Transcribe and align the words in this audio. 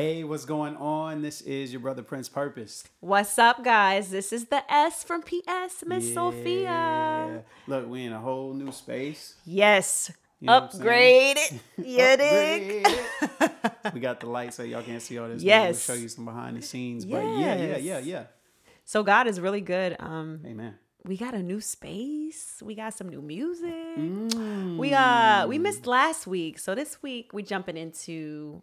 Hey, 0.00 0.22
what's 0.22 0.44
going 0.44 0.76
on? 0.76 1.22
This 1.22 1.40
is 1.40 1.72
your 1.72 1.80
brother 1.80 2.04
Prince 2.04 2.28
Purpose. 2.28 2.84
What's 3.00 3.36
up, 3.36 3.64
guys? 3.64 4.10
This 4.12 4.32
is 4.32 4.44
the 4.44 4.62
S 4.72 5.02
from 5.02 5.22
PS, 5.22 5.82
Miss 5.84 6.14
Sophia. 6.14 7.42
Look, 7.66 7.90
we 7.90 8.04
in 8.04 8.12
a 8.12 8.20
whole 8.20 8.54
new 8.54 8.70
space. 8.70 9.34
Yes. 9.44 10.12
You 10.38 10.46
know 10.46 10.60
what 10.60 10.74
Upgrade 10.76 11.36
it. 11.36 11.52
You 11.78 12.16
dig? 12.16 12.86
We 13.92 13.98
got 13.98 14.20
the 14.20 14.28
light 14.28 14.54
so 14.54 14.62
y'all 14.62 14.84
can't 14.84 15.02
see 15.02 15.18
all 15.18 15.26
this. 15.26 15.42
Yes. 15.42 15.88
We'll 15.88 15.96
show 15.96 16.00
you 16.00 16.08
some 16.08 16.26
behind 16.26 16.56
the 16.56 16.62
scenes. 16.62 17.04
But 17.04 17.24
yeah, 17.24 17.56
yeah, 17.56 17.76
yeah, 17.78 17.98
yeah. 17.98 18.24
So 18.84 19.02
God 19.02 19.26
is 19.26 19.40
really 19.40 19.62
good. 19.62 19.96
Um, 19.98 20.42
Amen. 20.46 20.76
we 21.06 21.16
got 21.16 21.34
a 21.34 21.42
new 21.42 21.60
space. 21.60 22.62
We 22.64 22.76
got 22.76 22.94
some 22.94 23.08
new 23.08 23.20
music. 23.20 23.98
Mm. 23.98 24.76
We 24.76 24.94
uh 24.94 25.48
we 25.48 25.58
missed 25.58 25.88
last 25.88 26.28
week, 26.28 26.60
so 26.60 26.76
this 26.76 27.02
week 27.02 27.32
we 27.32 27.42
jumping 27.42 27.76
into 27.76 28.62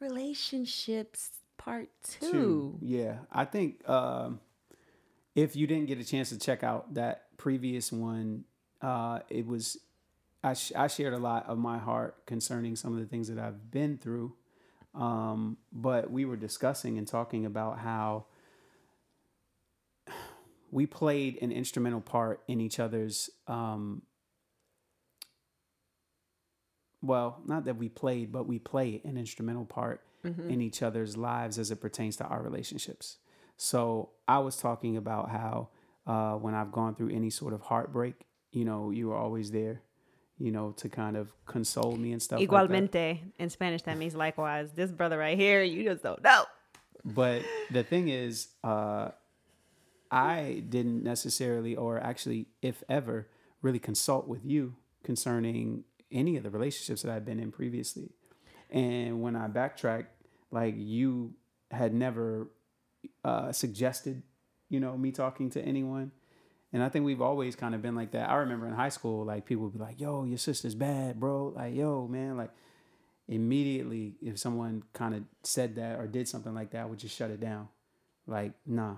relationships 0.00 1.30
part 1.56 1.88
two. 2.02 2.30
Two. 2.30 2.78
Yeah. 2.80 3.18
I 3.32 3.44
think 3.44 3.88
um, 3.88 4.40
if 5.34 5.56
you 5.56 5.66
didn't 5.66 5.86
get 5.86 5.98
a 5.98 6.04
chance 6.04 6.30
to 6.30 6.38
check 6.38 6.62
out 6.62 6.94
that 6.94 7.36
previous 7.36 7.92
one, 7.92 8.44
uh, 8.82 9.20
it 9.28 9.46
was 9.46 9.78
I, 10.44 10.54
sh- 10.54 10.72
I 10.76 10.86
shared 10.86 11.12
a 11.12 11.18
lot 11.18 11.46
of 11.48 11.58
my 11.58 11.78
heart 11.78 12.24
concerning 12.26 12.76
some 12.76 12.92
of 12.92 13.00
the 13.00 13.06
things 13.06 13.28
that 13.28 13.38
I've 13.38 13.70
been 13.70 13.98
through. 13.98 14.34
Um, 14.94 15.56
but 15.72 16.10
we 16.10 16.24
were 16.24 16.36
discussing 16.36 16.98
and 16.98 17.06
talking 17.06 17.44
about 17.44 17.80
how 17.80 18.26
we 20.70 20.86
played 20.86 21.42
an 21.42 21.52
instrumental 21.52 22.00
part 22.00 22.42
in 22.48 22.60
each 22.60 22.78
other's 22.78 23.28
um, 23.46 24.02
well, 27.06 27.40
not 27.46 27.64
that 27.64 27.76
we 27.76 27.88
played, 27.88 28.32
but 28.32 28.46
we 28.46 28.58
play 28.58 29.00
an 29.04 29.16
instrumental 29.16 29.64
part 29.64 30.00
in 30.48 30.60
each 30.60 30.82
other's 30.82 31.16
lives 31.16 31.56
as 31.56 31.70
it 31.70 31.80
pertains 31.80 32.16
to 32.16 32.24
our 32.24 32.42
relationships. 32.42 33.18
So 33.56 34.10
I 34.26 34.40
was 34.40 34.56
talking 34.56 34.96
about 34.96 35.30
how 35.30 35.68
uh, 36.04 36.34
when 36.34 36.52
I've 36.54 36.72
gone 36.72 36.96
through 36.96 37.10
any 37.10 37.30
sort 37.30 37.52
of 37.52 37.60
heartbreak, 37.62 38.14
you 38.50 38.64
know, 38.64 38.90
you 38.90 39.08
were 39.08 39.14
always 39.16 39.52
there, 39.52 39.82
you 40.38 40.50
know, 40.50 40.72
to 40.78 40.88
kind 40.88 41.16
of 41.16 41.32
console 41.46 41.96
me 41.96 42.10
and 42.10 42.20
stuff. 42.20 42.40
like 42.40 42.50
that. 42.50 42.68
Igualmente 42.68 43.20
in 43.38 43.50
Spanish, 43.50 43.82
that 43.82 43.96
means 43.98 44.16
likewise. 44.16 44.72
This 44.72 44.90
brother 44.90 45.16
right 45.16 45.38
here, 45.38 45.62
you 45.62 45.84
just 45.84 46.02
don't 46.02 46.22
know. 46.24 46.44
But 47.04 47.42
the 47.70 47.84
thing 47.84 48.08
is, 48.08 48.48
uh, 48.64 49.10
I 50.10 50.64
didn't 50.68 51.04
necessarily, 51.04 51.76
or 51.76 51.98
actually, 52.00 52.46
if 52.62 52.82
ever, 52.88 53.28
really 53.62 53.78
consult 53.78 54.26
with 54.26 54.44
you 54.44 54.74
concerning 55.04 55.84
any 56.10 56.36
of 56.36 56.42
the 56.42 56.50
relationships 56.50 57.02
that 57.02 57.12
I've 57.12 57.24
been 57.24 57.40
in 57.40 57.52
previously. 57.52 58.10
And 58.70 59.22
when 59.22 59.36
I 59.36 59.48
backtrack, 59.48 60.06
like 60.50 60.74
you 60.76 61.34
had 61.70 61.94
never 61.94 62.48
uh, 63.24 63.52
suggested, 63.52 64.22
you 64.68 64.80
know, 64.80 64.96
me 64.96 65.12
talking 65.12 65.50
to 65.50 65.62
anyone. 65.62 66.12
And 66.72 66.82
I 66.82 66.88
think 66.88 67.04
we've 67.04 67.22
always 67.22 67.56
kind 67.56 67.74
of 67.74 67.82
been 67.82 67.94
like 67.94 68.12
that. 68.12 68.28
I 68.28 68.36
remember 68.36 68.66
in 68.66 68.74
high 68.74 68.88
school, 68.88 69.24
like 69.24 69.46
people 69.46 69.64
would 69.64 69.72
be 69.72 69.78
like, 69.78 70.00
yo, 70.00 70.24
your 70.24 70.38
sister's 70.38 70.74
bad, 70.74 71.18
bro. 71.18 71.52
Like, 71.56 71.74
yo, 71.74 72.06
man, 72.08 72.36
like 72.36 72.50
immediately 73.28 74.14
if 74.22 74.38
someone 74.38 74.82
kind 74.92 75.14
of 75.14 75.22
said 75.42 75.76
that 75.76 75.98
or 75.98 76.06
did 76.06 76.28
something 76.28 76.54
like 76.54 76.70
that, 76.72 76.82
I 76.82 76.84
would 76.86 76.98
just 76.98 77.16
shut 77.16 77.30
it 77.30 77.40
down. 77.40 77.68
Like, 78.26 78.52
nah. 78.66 78.96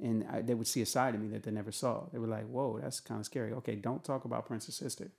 And 0.00 0.26
I, 0.30 0.42
they 0.42 0.54
would 0.54 0.66
see 0.66 0.82
a 0.82 0.86
side 0.86 1.14
of 1.14 1.20
me 1.20 1.28
that 1.28 1.44
they 1.44 1.50
never 1.50 1.70
saw. 1.70 2.04
They 2.12 2.18
were 2.18 2.26
like, 2.26 2.46
whoa, 2.46 2.80
that's 2.82 3.00
kind 3.00 3.20
of 3.20 3.26
scary. 3.26 3.52
Okay, 3.52 3.76
don't 3.76 4.02
talk 4.02 4.24
about 4.24 4.46
Prince's 4.46 4.76
sister. 4.76 5.10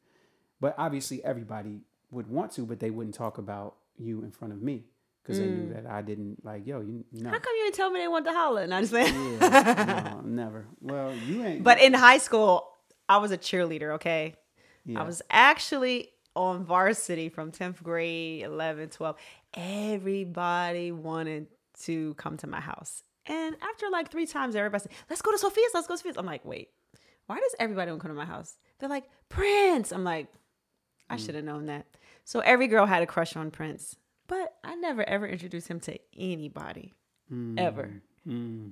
But 0.60 0.76
obviously, 0.78 1.24
everybody 1.24 1.82
would 2.12 2.28
want 2.28 2.52
to, 2.54 2.66
but 2.66 2.80
they 2.80 2.90
wouldn't 2.90 3.16
talk 3.16 3.38
about 3.38 3.76
you 3.98 4.24
in 4.24 4.32
front 4.32 4.54
of 4.54 4.62
me 4.62 4.86
because 5.22 5.40
they 5.40 5.48
knew 5.48 5.70
mm. 5.70 5.74
that 5.74 5.92
I 5.92 6.02
didn't 6.02 6.46
like, 6.46 6.68
yo, 6.68 6.82
you 6.82 7.04
no. 7.12 7.30
How 7.30 7.40
come 7.40 7.54
you 7.58 7.64
didn't 7.66 7.76
tell 7.76 7.90
me 7.90 8.00
they 8.00 8.08
want 8.08 8.26
to 8.26 8.32
holler? 8.32 8.62
And 8.62 8.74
I 8.74 8.82
just 8.82 8.94
went. 8.94 9.14
Yeah, 9.42 10.14
no, 10.14 10.22
never. 10.26 10.68
Well, 10.82 11.14
you 11.16 11.44
ain't. 11.44 11.64
But 11.64 11.82
in 11.82 11.94
high 11.94 12.20
school, 12.20 12.68
I 13.10 13.18
was 13.18 13.32
a 13.32 13.38
cheerleader, 13.38 13.96
okay? 13.96 14.36
yeah. 14.86 15.02
I 15.02 15.04
was 15.04 15.22
actually 15.30 16.10
on 16.36 16.64
varsity 16.64 17.30
from 17.30 17.52
10th 17.52 17.82
grade, 17.82 18.44
11, 18.44 18.90
12. 18.90 19.16
Everybody 19.56 20.92
wanted 20.92 21.48
to 21.84 22.14
come 22.16 22.38
to 22.38 22.48
my 22.48 22.60
house. 22.60 23.04
And 23.26 23.56
after 23.62 23.90
like 23.90 24.12
three 24.12 24.28
times, 24.28 24.56
everybody 24.56 24.84
said, 24.84 24.92
let's 25.10 25.22
go 25.22 25.32
to 25.32 25.38
Sophia's, 25.38 25.72
let's 25.74 25.88
go 25.88 25.96
to 25.96 25.98
Sophia's. 25.98 26.18
I'm 26.18 26.26
like, 26.26 26.46
wait, 26.46 26.70
why 27.26 27.38
does 27.38 27.56
everybody 27.60 27.92
want 27.92 28.02
to 28.02 28.08
come 28.08 28.16
to 28.16 28.20
my 28.20 28.26
house? 28.26 28.58
They're 28.80 28.90
like, 28.90 29.06
Prince. 29.30 29.92
I'm 29.92 30.04
like, 30.04 30.28
I 31.10 31.18
should 31.18 31.36
have 31.36 31.44
known 31.44 31.68
that. 31.68 31.86
So 32.24 32.40
every 32.40 32.68
girl 32.68 32.86
had 32.86 33.04
a 33.04 33.06
crush 33.06 33.36
on 33.36 33.52
Prince, 33.52 33.96
but 34.28 34.56
I 34.64 34.76
never 34.76 35.08
ever 35.08 35.28
introduced 35.28 35.68
him 35.68 35.80
to 35.82 35.98
anybody, 36.18 36.94
ever. 37.58 37.92
Mm. 38.28 38.72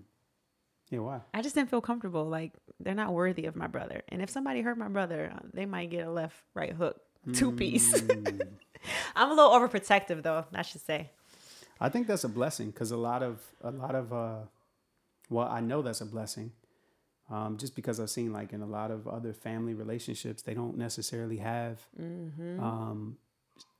Yeah, 0.89 0.99
why? 0.99 1.21
I 1.33 1.41
just 1.41 1.55
didn't 1.55 1.69
feel 1.69 1.81
comfortable. 1.81 2.25
Like 2.25 2.53
they're 2.79 2.95
not 2.95 3.13
worthy 3.13 3.45
of 3.45 3.55
my 3.55 3.67
brother. 3.67 4.01
And 4.09 4.21
if 4.21 4.29
somebody 4.29 4.61
hurt 4.61 4.77
my 4.77 4.89
brother, 4.89 5.31
uh, 5.35 5.39
they 5.53 5.65
might 5.65 5.89
get 5.89 6.07
a 6.07 6.11
left 6.11 6.35
right 6.53 6.73
hook, 6.73 6.99
two 7.33 7.51
piece. 7.51 7.93
I'm 9.15 9.31
a 9.31 9.33
little 9.33 9.51
overprotective 9.51 10.23
though, 10.23 10.45
I 10.53 10.61
should 10.61 10.81
say. 10.81 11.11
I 11.79 11.89
think 11.89 12.07
that's 12.07 12.23
a 12.23 12.29
blessing 12.29 12.67
because 12.71 12.91
a 12.91 12.97
lot 12.97 13.23
of 13.23 13.41
a 13.61 13.71
lot 13.71 13.95
of 13.95 14.13
uh, 14.13 14.39
well, 15.29 15.47
I 15.47 15.61
know 15.61 15.81
that's 15.81 16.01
a 16.01 16.05
blessing, 16.05 16.51
um, 17.35 17.57
just 17.57 17.73
because 17.75 17.99
I've 17.99 18.09
seen 18.09 18.31
like 18.39 18.53
in 18.53 18.61
a 18.61 18.65
lot 18.79 18.89
of 18.91 19.07
other 19.07 19.33
family 19.33 19.73
relationships, 19.73 20.41
they 20.43 20.53
don't 20.53 20.77
necessarily 20.77 21.37
have 21.37 21.75
um, 21.99 23.17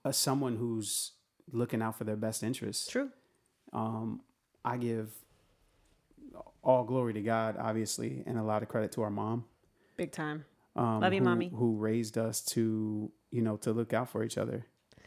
a 0.03 0.12
someone 0.14 0.56
who's 0.58 1.12
looking 1.52 1.81
out 1.81 1.96
for 1.97 2.03
their 2.06 2.16
best 2.16 2.42
interests. 2.44 2.88
True. 2.88 3.09
Um, 3.74 4.22
I 4.66 4.78
give 4.78 5.09
all 6.63 6.84
glory 6.84 7.13
to 7.13 7.22
God, 7.22 7.56
obviously, 7.59 8.24
and 8.25 8.38
a 8.38 8.44
lot 8.44 8.63
of 8.63 8.69
credit 8.69 8.92
to 8.94 9.02
our 9.02 9.09
mom. 9.09 9.46
Big 9.97 10.12
time. 10.12 10.46
um, 10.75 11.02
Love 11.02 11.13
you, 11.13 11.19
who, 11.19 11.25
mommy. 11.25 11.52
Who 11.53 11.75
raised 11.75 12.18
us 12.18 12.42
to, 12.53 13.12
you 13.31 13.42
know, 13.42 13.58
to 13.58 13.72
look 13.74 13.94
out 13.94 14.09
for 14.09 14.24
each 14.24 14.38
other. 14.38 14.66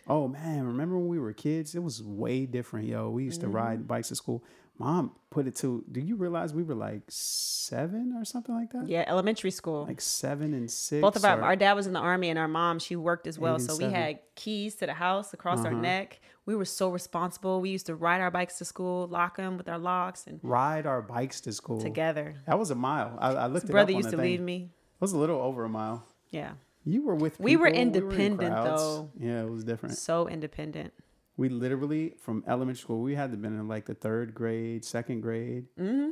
Oh 0.09 0.29
man, 0.29 0.67
remember 0.67 0.97
when 0.99 1.09
we 1.09 1.19
were 1.19 1.33
kids? 1.33 1.75
It 1.75 1.83
was 1.83 2.03
way 2.03 2.47
different, 2.47 2.87
yo. 2.87 3.11
We 3.11 3.25
used 3.25 3.41
to 3.41 3.47
Mm-hmm. 3.47 3.57
ride 3.57 3.89
bikes 3.89 4.09
to 4.09 4.15
school. 4.15 4.45
Mom 4.79 5.13
put 5.31 5.47
it 5.47 5.57
to. 5.57 5.85
Do 5.91 6.01
you 6.01 6.17
realize 6.17 6.53
we 6.53 6.63
were 6.63 6.75
like 6.75 7.03
seven 7.09 8.13
or 8.17 8.25
something 8.25 8.55
like 8.55 8.73
that? 8.73 8.89
Yeah, 8.89 9.05
elementary 9.07 9.51
school. 9.51 9.87
Like 9.87 10.01
seven 10.01 10.53
and 10.53 10.71
six. 10.71 11.01
Both 11.01 11.17
of 11.17 11.25
our 11.25 11.41
or- 11.41 11.45
our 11.45 11.57
dad 11.57 11.73
was 11.75 11.87
in 11.87 11.93
the 11.95 12.01
army 12.01 12.29
and 12.29 12.39
our 12.39 12.49
mom, 12.49 12.79
she 12.79 12.97
worked 12.97 13.27
as 13.27 13.39
well. 13.39 13.59
So 13.59 13.75
we 13.75 13.85
seven. 13.85 13.95
Uh-huh. 13.95 14.05
had 14.05 14.19
keys 14.35 14.75
to 14.77 14.87
the 14.87 14.95
house 14.95 15.33
across 15.33 15.65
our 15.65 15.73
neck. 15.73 16.21
We 16.45 16.55
were 16.55 16.65
so 16.65 16.91
responsible. 16.91 17.61
We 17.61 17.71
used 17.71 17.87
to 17.87 17.95
ride 17.97 18.21
our 18.21 18.31
bikes 18.31 18.59
to 18.59 18.65
school, 18.65 19.09
lock 19.09 19.37
them 19.37 19.57
with 19.57 19.69
our 19.69 19.79
locks 19.79 20.27
and 20.27 20.39
ride 20.43 20.87
our 20.87 21.03
bikes 21.03 21.41
to 21.43 21.53
school 21.53 21.81
together. 21.81 22.37
That 22.47 22.59
was 22.59 22.71
a 22.71 22.75
mile. 22.77 23.17
I, 23.19 23.33
I 23.33 23.47
looked 23.47 23.69
it 23.69 23.73
Brother 23.73 23.93
used 23.93 24.11
to 24.11 24.17
lead 24.17 24.41
me. 24.41 24.71
It 24.71 25.01
was 25.01 25.13
a 25.13 25.19
little 25.19 25.41
over 25.41 25.65
a 25.65 25.69
mile. 25.69 26.05
Yeah. 26.31 26.53
You 26.85 27.03
were 27.03 27.17
with. 27.17 27.41
We 27.41 27.57
were 27.57 27.67
people, 27.67 27.81
in 27.81 27.95
independent, 27.95 28.53
crowds. 28.53 28.81
though. 28.81 29.11
Yeah, 29.19 29.43
it 29.43 29.51
was 29.51 29.65
different. 29.65 29.97
So 29.99 30.29
independent. 30.29 30.93
We 31.39 31.49
literally 31.51 32.15
from 32.21 32.43
elementary 32.47 32.81
school, 32.81 33.01
we 33.03 33.15
had 33.15 33.31
to 33.31 33.37
been 33.37 33.59
in 33.59 33.69
like 33.69 33.85
the 33.87 33.95
third 33.95 34.35
grade, 34.35 34.85
second 34.85 35.21
grade. 35.21 35.67
Mm-hmm. 35.79 36.11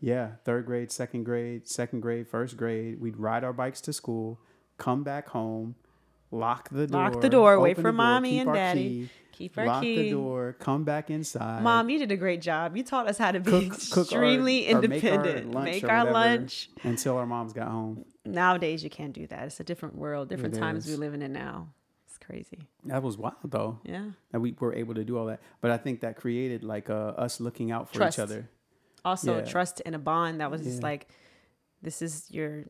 Yeah, 0.00 0.32
third 0.44 0.66
grade, 0.66 0.92
second 0.92 1.24
grade, 1.24 1.66
second 1.66 2.00
grade, 2.00 2.28
first 2.28 2.56
grade. 2.58 3.00
We'd 3.00 3.16
ride 3.16 3.44
our 3.44 3.54
bikes 3.54 3.80
to 3.82 3.92
school, 3.94 4.38
come 4.76 5.02
back 5.02 5.28
home, 5.28 5.74
lock 6.30 6.68
the 6.68 6.86
door, 6.86 7.00
Lock 7.10 7.20
the 7.22 7.30
door, 7.30 7.58
wait 7.60 7.76
for 7.76 7.84
door, 7.84 7.92
mommy 7.92 8.38
and 8.38 8.52
daddy, 8.52 8.80
key, 8.82 9.08
keep 9.32 9.56
our 9.56 9.64
lock 9.66 9.80
the 9.82 10.10
door, 10.10 10.56
come 10.58 10.84
back 10.84 11.08
inside. 11.10 11.62
Mom, 11.62 11.88
you 11.88 11.98
did 11.98 12.12
a 12.12 12.16
great 12.16 12.42
job. 12.42 12.76
You 12.76 12.82
taught 12.82 13.08
us 13.08 13.16
how 13.16 13.32
to 13.32 13.40
be 13.40 13.70
cook, 13.70 13.78
cook 13.90 13.96
our- 14.12 14.22
extremely 14.24 14.66
make 14.66 14.76
our 14.76 14.84
independent. 14.84 15.50
lunch 15.52 15.64
Make 15.64 15.84
our 15.88 16.12
lunch. 16.12 16.68
until 16.82 17.16
our 17.16 17.24
moms 17.26 17.54
got 17.54 17.68
home. 17.68 18.04
Nowadays, 18.26 18.84
you 18.84 18.90
can't 18.90 19.14
do 19.14 19.26
that. 19.28 19.44
It's 19.46 19.60
a 19.60 19.64
different 19.64 19.94
world, 19.94 20.28
different 20.28 20.56
It 20.56 20.60
times 20.60 20.86
is. 20.86 20.90
we 20.90 20.96
living 21.02 21.22
in 21.22 21.32
now. 21.32 21.68
It's 22.16 22.24
crazy. 22.24 22.66
That 22.84 23.02
was 23.02 23.18
wild 23.18 23.34
though. 23.44 23.78
Yeah. 23.84 24.10
That 24.32 24.40
we 24.40 24.54
were 24.58 24.72
able 24.74 24.94
to 24.94 25.04
do 25.04 25.18
all 25.18 25.26
that, 25.26 25.40
but 25.60 25.70
I 25.70 25.76
think 25.76 26.00
that 26.00 26.16
created 26.16 26.64
like 26.64 26.88
uh, 26.88 27.12
us 27.26 27.40
looking 27.40 27.70
out 27.70 27.88
for 27.88 27.94
Trust. 27.96 28.18
each 28.18 28.22
other. 28.22 28.48
Also, 29.04 29.38
Yeah. 29.38 29.44
trust 29.44 29.82
and 29.84 29.94
a 29.94 29.98
bond 29.98 30.40
that 30.40 30.50
was 30.50 30.62
just 30.62 30.82
like, 30.82 31.08
this 31.82 32.00
is 32.00 32.30
your 32.30 32.64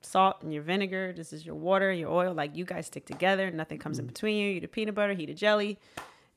salt 0.00 0.42
and 0.42 0.52
your 0.54 0.62
vinegar. 0.62 1.12
This 1.14 1.32
is 1.34 1.44
your 1.44 1.54
water, 1.54 1.92
your 1.92 2.08
oil. 2.10 2.32
Like 2.32 2.56
you 2.56 2.64
guys 2.64 2.86
stick 2.86 3.04
together. 3.04 3.50
Nothing 3.50 3.78
comes 3.78 3.98
in 3.98 4.06
Mm. 4.06 4.08
between 4.08 4.36
you. 4.38 4.48
You 4.52 4.60
the 4.60 4.68
peanut 4.68 4.94
butter, 4.94 5.12
he 5.12 5.26
the 5.26 5.34
jelly, 5.34 5.78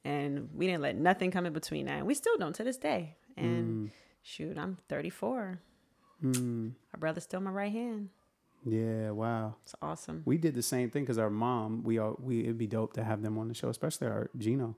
and 0.03 0.49
we 0.53 0.67
didn't 0.67 0.81
let 0.81 0.95
nothing 0.97 1.31
come 1.31 1.45
in 1.45 1.53
between 1.53 1.85
that. 1.85 1.99
And 1.99 2.05
we 2.07 2.13
still 2.13 2.37
don't 2.37 2.53
to 2.55 2.63
this 2.65 2.77
day. 2.77 3.15
And 3.37 3.91
shoot, 4.23 4.57
I'm 4.57 4.77
34. 4.89 5.59
Mm, 6.21 6.73
My 6.93 6.99
brother's 6.99 7.23
still 7.23 7.39
my 7.39 7.49
right 7.51 7.71
hand. 7.71 8.09
Yeah, 8.65 9.11
wow. 9.11 9.55
It's 9.63 9.75
awesome. 9.81 10.23
We 10.25 10.37
did 10.37 10.55
the 10.55 10.61
same 10.61 10.89
thing 10.89 11.03
because 11.03 11.17
our 11.17 11.29
mom, 11.29 11.83
we 11.83 11.97
all 11.97 12.17
we 12.21 12.41
it'd 12.41 12.57
be 12.57 12.67
dope 12.67 12.93
to 12.93 13.03
have 13.03 13.21
them 13.21 13.37
on 13.37 13.47
the 13.47 13.53
show, 13.53 13.69
especially 13.69 14.07
our 14.07 14.29
Gino. 14.37 14.75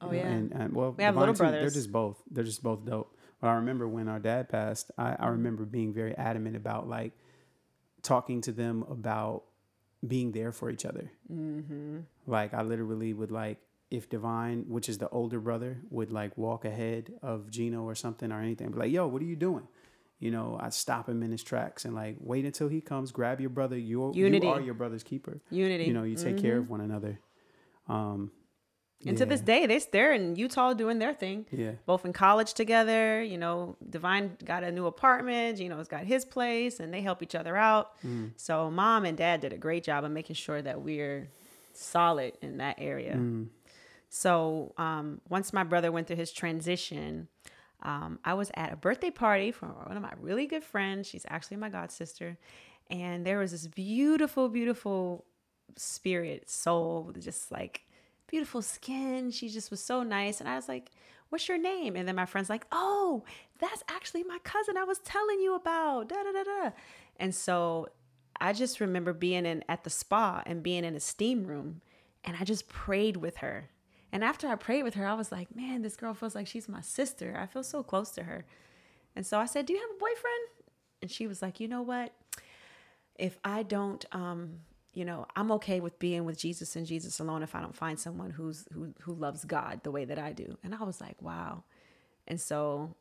Oh, 0.00 0.12
yeah. 0.12 0.26
and, 0.26 0.52
and 0.52 0.74
well, 0.74 0.92
We 0.92 1.04
have 1.04 1.16
little 1.16 1.34
too, 1.34 1.44
They're 1.44 1.70
just 1.70 1.90
both. 1.90 2.22
They're 2.30 2.44
just 2.44 2.62
both 2.62 2.84
dope. 2.84 3.16
But 3.40 3.48
I 3.48 3.54
remember 3.54 3.88
when 3.88 4.08
our 4.08 4.18
dad 4.18 4.48
passed, 4.48 4.90
I, 4.98 5.16
I 5.18 5.28
remember 5.28 5.64
being 5.64 5.92
very 5.92 6.16
adamant 6.16 6.56
about 6.56 6.88
like 6.88 7.12
talking 8.02 8.40
to 8.42 8.52
them 8.52 8.84
about 8.90 9.44
being 10.06 10.32
there 10.32 10.52
for 10.52 10.70
each 10.70 10.84
other. 10.84 11.10
Mm-hmm. 11.32 12.00
Like 12.26 12.54
I 12.54 12.62
literally 12.62 13.14
would 13.14 13.30
like 13.30 13.58
if 13.90 14.08
Divine, 14.08 14.64
which 14.68 14.88
is 14.88 14.98
the 14.98 15.08
older 15.08 15.40
brother, 15.40 15.78
would 15.90 16.10
like 16.10 16.36
walk 16.36 16.64
ahead 16.64 17.12
of 17.22 17.50
Gino 17.50 17.82
or 17.84 17.94
something 17.94 18.32
or 18.32 18.40
anything, 18.40 18.70
be 18.70 18.78
like, 18.78 18.92
"Yo, 18.92 19.06
what 19.06 19.22
are 19.22 19.26
you 19.26 19.36
doing?" 19.36 19.66
You 20.24 20.30
know, 20.30 20.58
I'd 20.58 20.72
stop 20.72 21.06
him 21.06 21.22
in 21.22 21.30
his 21.30 21.42
tracks 21.42 21.84
and 21.84 21.94
like 21.94 22.16
wait 22.18 22.46
until 22.46 22.68
he 22.68 22.80
comes, 22.80 23.12
grab 23.12 23.42
your 23.42 23.50
brother. 23.50 23.76
You're, 23.76 24.10
Unity. 24.14 24.46
you 24.46 24.52
are 24.54 24.60
your 24.62 24.72
brother's 24.72 25.02
keeper. 25.02 25.42
Unity. 25.50 25.84
You 25.84 25.92
know, 25.92 26.04
you 26.04 26.16
take 26.16 26.38
care 26.38 26.56
of 26.56 26.70
one 26.70 26.80
another. 26.80 27.20
Um, 27.90 28.30
And 29.04 29.18
to 29.18 29.26
this 29.26 29.42
day, 29.42 29.66
they 29.66 29.78
they're 29.92 30.14
in 30.14 30.34
Utah 30.34 30.72
doing 30.72 30.98
their 30.98 31.12
thing. 31.12 31.44
Yeah. 31.50 31.72
Both 31.84 32.06
in 32.06 32.14
college 32.14 32.54
together. 32.54 33.22
You 33.22 33.36
know, 33.36 33.76
Divine 33.90 34.38
got 34.42 34.64
a 34.64 34.72
new 34.72 34.86
apartment. 34.86 35.58
Gino's 35.58 35.88
got 35.88 36.04
his 36.04 36.24
place, 36.24 36.80
and 36.80 36.88
they 36.94 37.02
help 37.02 37.22
each 37.22 37.34
other 37.34 37.54
out. 37.54 37.92
So 38.36 38.70
mom 38.70 39.04
and 39.04 39.18
dad 39.18 39.42
did 39.42 39.52
a 39.52 39.58
great 39.58 39.84
job 39.84 40.04
of 40.04 40.10
making 40.10 40.36
sure 40.36 40.62
that 40.62 40.80
we're 40.80 41.28
solid 41.74 42.32
in 42.40 42.56
that 42.64 42.76
area. 42.78 43.20
So 44.08 44.72
um, 44.78 45.20
once 45.28 45.52
my 45.52 45.64
brother 45.64 45.92
went 45.92 46.06
through 46.06 46.16
his 46.16 46.32
transition, 46.32 47.28
um, 47.84 48.18
I 48.24 48.34
was 48.34 48.50
at 48.54 48.72
a 48.72 48.76
birthday 48.76 49.10
party 49.10 49.52
for 49.52 49.66
one 49.66 49.96
of 49.96 50.02
my 50.02 50.12
really 50.20 50.46
good 50.46 50.64
friends. 50.64 51.06
She's 51.06 51.26
actually 51.28 51.58
my 51.58 51.68
god 51.68 51.92
sister, 51.92 52.38
and 52.90 53.26
there 53.26 53.38
was 53.38 53.52
this 53.52 53.66
beautiful, 53.66 54.48
beautiful 54.48 55.24
spirit 55.76 56.48
soul, 56.48 57.12
just 57.18 57.52
like 57.52 57.82
beautiful 58.26 58.62
skin. 58.62 59.30
She 59.30 59.48
just 59.48 59.70
was 59.70 59.80
so 59.80 60.02
nice, 60.02 60.40
and 60.40 60.48
I 60.48 60.56
was 60.56 60.68
like, 60.68 60.90
"What's 61.28 61.48
your 61.48 61.58
name?" 61.58 61.96
And 61.96 62.08
then 62.08 62.16
my 62.16 62.26
friend's 62.26 62.50
like, 62.50 62.66
"Oh, 62.72 63.24
that's 63.58 63.82
actually 63.88 64.24
my 64.24 64.38
cousin. 64.44 64.76
I 64.76 64.84
was 64.84 64.98
telling 65.00 65.40
you 65.40 65.54
about." 65.54 66.08
Da 66.08 66.22
da 66.22 66.32
da 66.32 66.42
da. 66.42 66.70
And 67.18 67.34
so 67.34 67.88
I 68.40 68.52
just 68.52 68.80
remember 68.80 69.12
being 69.12 69.46
in 69.46 69.62
at 69.68 69.84
the 69.84 69.90
spa 69.90 70.42
and 70.46 70.62
being 70.62 70.84
in 70.84 70.94
a 70.96 71.00
steam 71.00 71.46
room, 71.46 71.82
and 72.24 72.36
I 72.40 72.44
just 72.44 72.68
prayed 72.68 73.18
with 73.18 73.38
her. 73.38 73.70
And 74.14 74.22
after 74.22 74.46
I 74.46 74.54
prayed 74.54 74.84
with 74.84 74.94
her, 74.94 75.08
I 75.08 75.14
was 75.14 75.32
like, 75.32 75.56
man, 75.56 75.82
this 75.82 75.96
girl 75.96 76.14
feels 76.14 76.36
like 76.36 76.46
she's 76.46 76.68
my 76.68 76.80
sister. 76.80 77.36
I 77.36 77.46
feel 77.46 77.64
so 77.64 77.82
close 77.82 78.12
to 78.12 78.22
her. 78.22 78.44
And 79.16 79.26
so 79.26 79.40
I 79.40 79.46
said, 79.46 79.66
Do 79.66 79.72
you 79.72 79.80
have 79.80 79.90
a 79.90 79.98
boyfriend? 79.98 80.48
And 81.02 81.10
she 81.10 81.26
was 81.26 81.42
like, 81.42 81.58
You 81.58 81.66
know 81.66 81.82
what? 81.82 82.12
If 83.16 83.38
I 83.44 83.64
don't, 83.64 84.04
um, 84.12 84.60
you 84.92 85.04
know, 85.04 85.26
I'm 85.34 85.50
okay 85.52 85.80
with 85.80 85.98
being 85.98 86.24
with 86.24 86.38
Jesus 86.38 86.76
and 86.76 86.86
Jesus 86.86 87.18
alone 87.18 87.42
if 87.42 87.56
I 87.56 87.60
don't 87.60 87.74
find 87.74 87.98
someone 87.98 88.30
who's 88.30 88.66
who 88.72 88.94
who 89.00 89.14
loves 89.14 89.44
God 89.44 89.80
the 89.82 89.90
way 89.90 90.04
that 90.04 90.18
I 90.18 90.32
do. 90.32 90.58
And 90.62 90.76
I 90.76 90.84
was 90.84 91.00
like, 91.00 91.20
wow. 91.20 91.64
And 92.28 92.40
so 92.40 92.94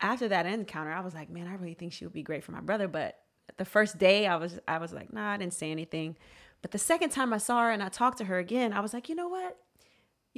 after 0.00 0.28
that 0.28 0.46
encounter, 0.46 0.92
I 0.92 1.00
was 1.00 1.14
like, 1.14 1.30
man, 1.30 1.48
I 1.48 1.54
really 1.54 1.74
think 1.74 1.92
she 1.92 2.04
would 2.04 2.14
be 2.14 2.22
great 2.22 2.44
for 2.44 2.52
my 2.52 2.60
brother. 2.60 2.86
But 2.86 3.18
the 3.56 3.64
first 3.64 3.98
day 3.98 4.28
I 4.28 4.36
was 4.36 4.60
I 4.68 4.78
was 4.78 4.92
like, 4.92 5.12
nah, 5.12 5.32
I 5.32 5.36
didn't 5.36 5.54
say 5.54 5.72
anything. 5.72 6.16
But 6.62 6.70
the 6.70 6.78
second 6.78 7.10
time 7.10 7.32
I 7.32 7.38
saw 7.38 7.62
her 7.62 7.70
and 7.72 7.82
I 7.82 7.88
talked 7.88 8.18
to 8.18 8.24
her 8.26 8.38
again, 8.38 8.72
I 8.72 8.78
was 8.78 8.94
like, 8.94 9.08
you 9.08 9.16
know 9.16 9.28
what? 9.28 9.56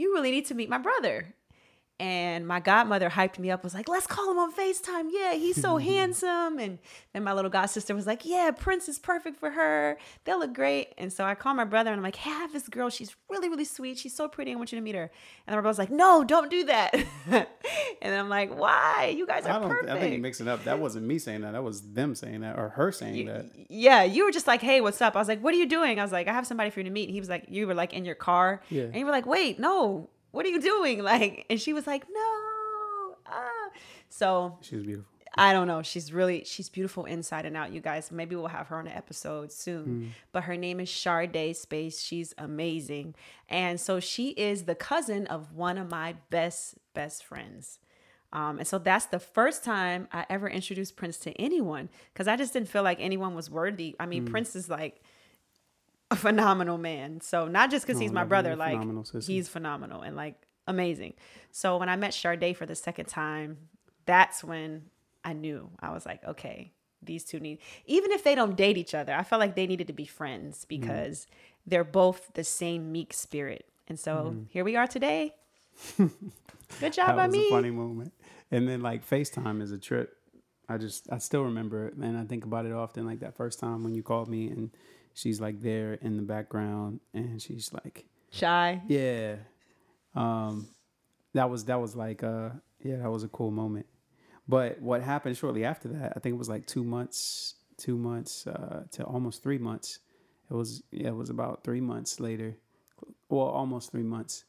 You 0.00 0.14
really 0.14 0.30
need 0.30 0.46
to 0.46 0.54
meet 0.54 0.70
my 0.70 0.78
brother. 0.78 1.34
And 2.00 2.46
my 2.46 2.60
godmother 2.60 3.10
hyped 3.10 3.38
me 3.38 3.50
up, 3.50 3.62
was 3.62 3.74
like, 3.74 3.86
let's 3.86 4.06
call 4.06 4.30
him 4.30 4.38
on 4.38 4.54
FaceTime. 4.54 5.10
Yeah, 5.12 5.34
he's 5.34 5.60
so 5.60 5.76
handsome. 5.90 6.58
And 6.58 6.78
then 7.12 7.22
my 7.22 7.34
little 7.34 7.50
god 7.50 7.66
sister 7.66 7.94
was 7.94 8.06
like, 8.06 8.24
yeah, 8.24 8.50
Prince 8.52 8.88
is 8.88 8.98
perfect 8.98 9.36
for 9.36 9.50
her. 9.50 9.98
They'll 10.24 10.38
look 10.38 10.54
great. 10.54 10.94
And 10.96 11.12
so 11.12 11.24
I 11.24 11.34
called 11.34 11.58
my 11.58 11.64
brother 11.64 11.90
and 11.90 11.98
I'm 11.98 12.02
like, 12.02 12.16
hey, 12.16 12.30
I 12.30 12.36
have 12.36 12.54
this 12.54 12.70
girl. 12.70 12.88
She's 12.88 13.14
really, 13.28 13.50
really 13.50 13.66
sweet. 13.66 13.98
She's 13.98 14.16
so 14.16 14.28
pretty. 14.28 14.50
I 14.52 14.54
want 14.54 14.72
you 14.72 14.78
to 14.78 14.82
meet 14.82 14.94
her. 14.94 15.10
And 15.46 15.54
my 15.54 15.60
brother's 15.60 15.78
like, 15.78 15.90
no, 15.90 16.24
don't 16.24 16.50
do 16.50 16.64
that. 16.64 16.94
and 18.00 18.14
I'm 18.14 18.30
like, 18.30 18.58
why? 18.58 19.12
You 19.14 19.26
guys 19.26 19.44
are 19.44 19.50
I 19.50 19.60
don't. 19.60 19.68
perfect. 19.68 19.90
I 19.90 20.00
think 20.00 20.12
you're 20.14 20.22
mixing 20.22 20.48
up. 20.48 20.64
That 20.64 20.78
wasn't 20.78 21.04
me 21.06 21.18
saying 21.18 21.42
that. 21.42 21.52
That 21.52 21.64
was 21.64 21.82
them 21.92 22.14
saying 22.14 22.40
that 22.40 22.58
or 22.58 22.70
her 22.70 22.92
saying 22.92 23.26
that. 23.26 23.44
yeah, 23.68 24.04
you 24.04 24.24
were 24.24 24.32
just 24.32 24.46
like, 24.46 24.62
hey, 24.62 24.80
what's 24.80 25.02
up? 25.02 25.16
I 25.16 25.18
was 25.18 25.28
like, 25.28 25.42
what 25.42 25.52
are 25.52 25.58
you 25.58 25.66
doing? 25.68 26.00
I 26.00 26.02
was 26.02 26.12
like, 26.12 26.28
I 26.28 26.32
have 26.32 26.46
somebody 26.46 26.70
for 26.70 26.80
you 26.80 26.84
to 26.84 26.90
meet. 26.90 27.08
And 27.08 27.12
he 27.14 27.20
was 27.20 27.28
like, 27.28 27.44
you 27.48 27.66
were 27.66 27.74
like 27.74 27.92
in 27.92 28.06
your 28.06 28.14
car. 28.14 28.62
Yeah. 28.70 28.84
And 28.84 28.96
you 28.96 29.04
were 29.04 29.12
like, 29.12 29.26
wait, 29.26 29.58
no, 29.60 30.08
what 30.30 30.46
are 30.46 30.48
you 30.48 30.60
doing? 30.60 31.02
Like, 31.10 31.46
and 31.50 31.60
she 31.60 31.72
was 31.72 31.86
like, 31.86 32.04
no. 32.10 33.16
Ah. 33.26 33.70
So 34.08 34.58
she's 34.60 34.82
beautiful. 34.82 35.10
I 35.36 35.52
don't 35.52 35.68
know. 35.68 35.82
She's 35.82 36.12
really 36.12 36.44
she's 36.44 36.68
beautiful 36.68 37.04
inside 37.04 37.46
and 37.46 37.56
out, 37.56 37.72
you 37.72 37.80
guys. 37.80 38.10
Maybe 38.10 38.34
we'll 38.34 38.48
have 38.48 38.66
her 38.68 38.78
on 38.78 38.86
an 38.86 38.92
episode 38.92 39.52
soon. 39.52 39.84
Hmm. 39.84 40.06
But 40.32 40.44
her 40.44 40.56
name 40.56 40.80
is 40.80 40.88
Sharday 40.88 41.54
Space. 41.54 42.00
She's 42.00 42.34
amazing. 42.36 43.14
And 43.48 43.80
so 43.80 44.00
she 44.00 44.30
is 44.30 44.64
the 44.64 44.74
cousin 44.74 45.26
of 45.28 45.54
one 45.54 45.78
of 45.78 45.90
my 45.90 46.16
best 46.30 46.74
best 46.94 47.24
friends. 47.24 47.78
Um, 48.32 48.58
and 48.58 48.66
so 48.66 48.78
that's 48.78 49.06
the 49.06 49.18
first 49.18 49.64
time 49.64 50.08
I 50.12 50.24
ever 50.30 50.48
introduced 50.48 50.96
Prince 50.96 51.16
to 51.18 51.32
anyone 51.40 51.88
because 52.12 52.28
I 52.28 52.36
just 52.36 52.52
didn't 52.52 52.68
feel 52.68 52.84
like 52.84 52.98
anyone 53.00 53.34
was 53.34 53.50
worthy. 53.50 53.96
I 53.98 54.06
mean, 54.06 54.24
Prince 54.24 54.54
is 54.54 54.68
like 54.68 55.02
a 56.10 56.16
phenomenal 56.16 56.78
man. 56.78 57.20
So 57.20 57.46
not 57.48 57.70
just 57.70 57.86
because 57.86 58.00
he's 58.00 58.12
my 58.12 58.24
brother, 58.24 58.56
like 58.56 58.72
Phenomenal, 58.72 59.04
he's 59.26 59.48
phenomenal 59.48 60.02
and 60.02 60.16
like 60.16 60.34
amazing. 60.66 61.14
So 61.52 61.76
when 61.78 61.88
I 61.88 61.96
met 61.96 62.12
Sharday 62.12 62.54
for 62.56 62.66
the 62.66 62.74
second 62.74 63.06
time, 63.06 63.58
that's 64.06 64.42
when 64.42 64.86
I 65.24 65.32
knew 65.34 65.70
I 65.80 65.90
was 65.92 66.06
like, 66.06 66.24
okay, 66.24 66.72
these 67.02 67.24
two 67.24 67.40
need 67.40 67.58
even 67.86 68.10
if 68.10 68.24
they 68.24 68.34
don't 68.34 68.56
date 68.56 68.76
each 68.76 68.94
other, 68.94 69.14
I 69.14 69.22
felt 69.22 69.40
like 69.40 69.54
they 69.54 69.66
needed 69.66 69.86
to 69.86 69.92
be 69.92 70.04
friends 70.06 70.66
Mm-hmm. 70.68 70.80
because 70.80 71.26
they're 71.66 71.84
both 71.84 72.30
the 72.34 72.44
same 72.44 72.90
meek 72.92 73.12
spirit. 73.12 73.66
And 73.88 73.98
so 73.98 74.36
here 74.48 74.64
we 74.64 74.76
are 74.76 74.86
today. 74.86 75.34
Good 75.96 76.92
job 76.92 77.08
that 77.08 77.16
by 77.16 77.26
was 77.26 77.36
me. 77.36 77.46
a 77.48 77.50
funny 77.50 77.70
moment. 77.70 78.12
And 78.50 78.68
then 78.68 78.80
like 78.80 79.08
FaceTime 79.08 79.60
is 79.62 79.72
a 79.72 79.78
trip. 79.78 80.16
I 80.68 80.76
just 80.78 81.08
I 81.12 81.18
still 81.18 81.42
remember 81.44 81.86
it, 81.88 81.94
and 81.94 82.16
I 82.16 82.24
think 82.24 82.44
about 82.44 82.64
it 82.66 82.72
often. 82.72 83.04
Like 83.06 83.20
that 83.20 83.36
first 83.36 83.58
time 83.58 83.82
when 83.82 83.94
you 83.94 84.02
called 84.02 84.28
me, 84.28 84.48
and 84.48 84.70
she's 85.14 85.40
like 85.40 85.60
there 85.60 85.94
in 85.94 86.16
the 86.16 86.22
background, 86.22 87.00
and 87.14 87.40
she's 87.40 87.72
like, 87.72 88.06
Shy. 88.30 88.82
yeah, 88.88 89.36
um, 90.14 90.68
that 91.34 91.50
was 91.50 91.64
that 91.66 91.80
was 91.80 91.94
like 91.94 92.22
uh 92.22 92.50
yeah 92.82 92.96
that 92.96 93.10
was 93.10 93.24
a 93.24 93.28
cool 93.28 93.50
moment. 93.50 93.86
But 94.48 94.80
what 94.80 95.02
happened 95.02 95.36
shortly 95.36 95.64
after 95.64 95.88
that? 95.88 96.14
I 96.16 96.20
think 96.20 96.34
it 96.34 96.38
was 96.38 96.48
like 96.48 96.66
two 96.66 96.82
months, 96.82 97.54
two 97.76 97.96
months 97.96 98.46
uh, 98.46 98.84
to 98.92 99.04
almost 99.04 99.42
three 99.42 99.58
months. 99.58 100.00
It 100.50 100.54
was 100.54 100.82
yeah, 100.90 101.08
it 101.08 101.16
was 101.16 101.30
about 101.30 101.62
three 101.62 101.80
months 101.80 102.18
later. 102.18 102.56
Well, 103.28 103.46
almost 103.46 103.92
three 103.92 104.02
months 104.02 104.44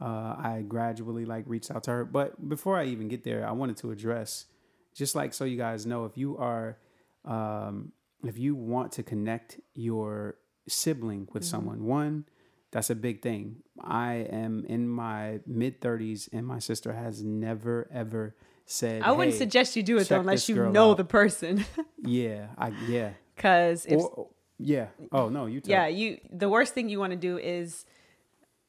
uh, 0.00 0.34
I 0.38 0.64
gradually 0.66 1.24
like 1.24 1.44
reached 1.46 1.70
out 1.70 1.84
to 1.84 1.90
her. 1.90 2.04
But 2.04 2.48
before 2.48 2.78
I 2.78 2.84
even 2.86 3.08
get 3.08 3.24
there, 3.24 3.46
I 3.46 3.52
wanted 3.52 3.76
to 3.78 3.90
address, 3.90 4.46
just 4.94 5.14
like 5.14 5.34
so 5.34 5.44
you 5.44 5.56
guys 5.56 5.86
know, 5.86 6.04
if 6.04 6.16
you 6.16 6.36
are, 6.36 6.78
um, 7.24 7.92
if 8.26 8.38
you 8.38 8.54
want 8.54 8.92
to 8.92 9.02
connect 9.02 9.60
your 9.74 10.36
sibling 10.68 11.28
with 11.32 11.44
someone, 11.44 11.84
one, 11.84 12.24
that's 12.70 12.90
a 12.90 12.94
big 12.94 13.22
thing. 13.22 13.56
I 13.80 14.14
am 14.30 14.64
in 14.68 14.88
my 14.88 15.40
mid 15.46 15.80
thirties, 15.80 16.28
and 16.32 16.46
my 16.46 16.58
sister 16.58 16.92
has 16.92 17.22
never 17.22 17.88
ever 17.92 18.34
said. 18.66 19.02
I 19.02 19.12
wouldn't 19.12 19.34
"Hey, 19.34 19.38
suggest 19.38 19.76
you 19.76 19.82
do 19.82 19.98
it 19.98 20.08
though 20.08 20.20
unless 20.20 20.48
you 20.48 20.56
know 20.70 20.90
out." 20.92 20.96
the 20.96 21.04
person. 21.04 21.64
Yeah, 22.06 22.48
I 22.58 22.68
yeah. 22.88 23.10
If 23.38 23.86
Or, 23.92 24.28
yeah. 24.58 24.88
Oh 25.10 25.28
no, 25.28 25.46
you. 25.46 25.60
Tell. 25.60 25.70
yeah 25.70 25.86
you 25.86 26.20
the 26.30 26.48
worst 26.48 26.74
thing 26.74 26.88
you 26.88 26.98
want 27.00 27.12
to 27.12 27.16
do 27.18 27.38
is 27.38 27.84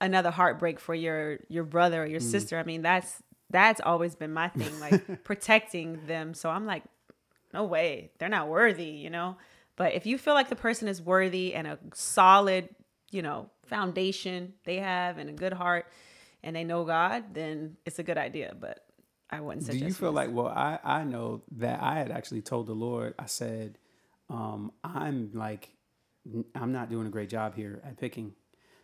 another 0.01 0.31
heartbreak 0.31 0.79
for 0.79 0.93
your 0.95 1.39
your 1.49 1.63
brother 1.63 2.03
or 2.03 2.05
your 2.05 2.19
Mm. 2.19 2.31
sister 2.31 2.57
i 2.57 2.63
mean 2.63 2.81
that's 2.81 3.21
that's 3.49 3.79
always 3.81 4.15
been 4.15 4.33
my 4.33 4.49
thing 4.49 4.77
like 4.81 5.23
protecting 5.23 6.05
them 6.07 6.33
so 6.33 6.49
i'm 6.49 6.65
like 6.65 6.83
no 7.55 7.63
way 7.75 8.11
they're 8.17 8.35
not 8.39 8.47
worthy 8.47 8.91
you 9.05 9.09
know 9.09 9.29
but 9.77 9.93
if 9.93 10.05
you 10.05 10.17
feel 10.17 10.33
like 10.39 10.49
the 10.49 10.55
person 10.67 10.87
is 10.87 11.01
worthy 11.01 11.53
and 11.57 11.65
a 11.67 11.77
solid 11.93 12.63
you 13.11 13.21
know 13.21 13.49
foundation 13.65 14.53
they 14.65 14.77
have 14.77 15.17
and 15.17 15.29
a 15.29 15.33
good 15.33 15.53
heart 15.53 15.85
and 16.43 16.55
they 16.55 16.63
know 16.63 16.83
god 16.85 17.23
then 17.33 17.75
it's 17.85 17.99
a 17.99 18.03
good 18.03 18.17
idea 18.17 18.49
but 18.59 18.77
i 19.29 19.39
wouldn't 19.41 19.65
suggest. 19.65 19.81
Do 19.81 19.87
you 19.87 19.93
feel 19.93 20.11
this. 20.13 20.27
like? 20.27 20.31
Well, 20.37 20.47
I 20.47 20.79
I 20.83 21.03
know 21.03 21.41
that 21.57 21.81
I 21.81 21.93
had 22.01 22.11
actually 22.11 22.41
told 22.51 22.67
the 22.67 22.77
Lord. 22.87 23.15
I 23.17 23.25
said, 23.25 23.69
um, 24.29 24.71
I'm 24.83 25.31
like, 25.33 25.63
I'm 26.53 26.71
not 26.71 26.89
doing 26.93 27.07
a 27.07 27.09
great 27.09 27.29
job 27.37 27.55
here 27.55 27.81
at 27.83 27.97
picking. 27.97 28.33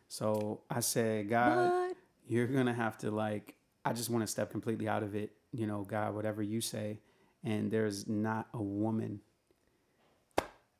So 0.07 0.61
I 0.69 0.79
said, 0.81 1.29
God, 1.29 1.57
What? 1.69 1.97
you're 2.27 2.47
gonna 2.47 2.73
have 2.73 2.97
to 3.03 3.11
like. 3.11 3.55
I 3.85 3.93
just 3.93 4.09
want 4.09 4.23
to 4.23 4.27
step 4.27 4.51
completely 4.51 4.87
out 4.87 5.03
of 5.03 5.13
it. 5.15 5.29
You 5.51 5.67
know, 5.67 5.83
God, 5.83 6.15
whatever 6.15 6.41
you 6.41 6.59
say. 6.59 6.99
And 7.43 7.71
there's 7.71 8.07
not 8.07 8.47
a 8.53 8.61
woman. 8.61 9.21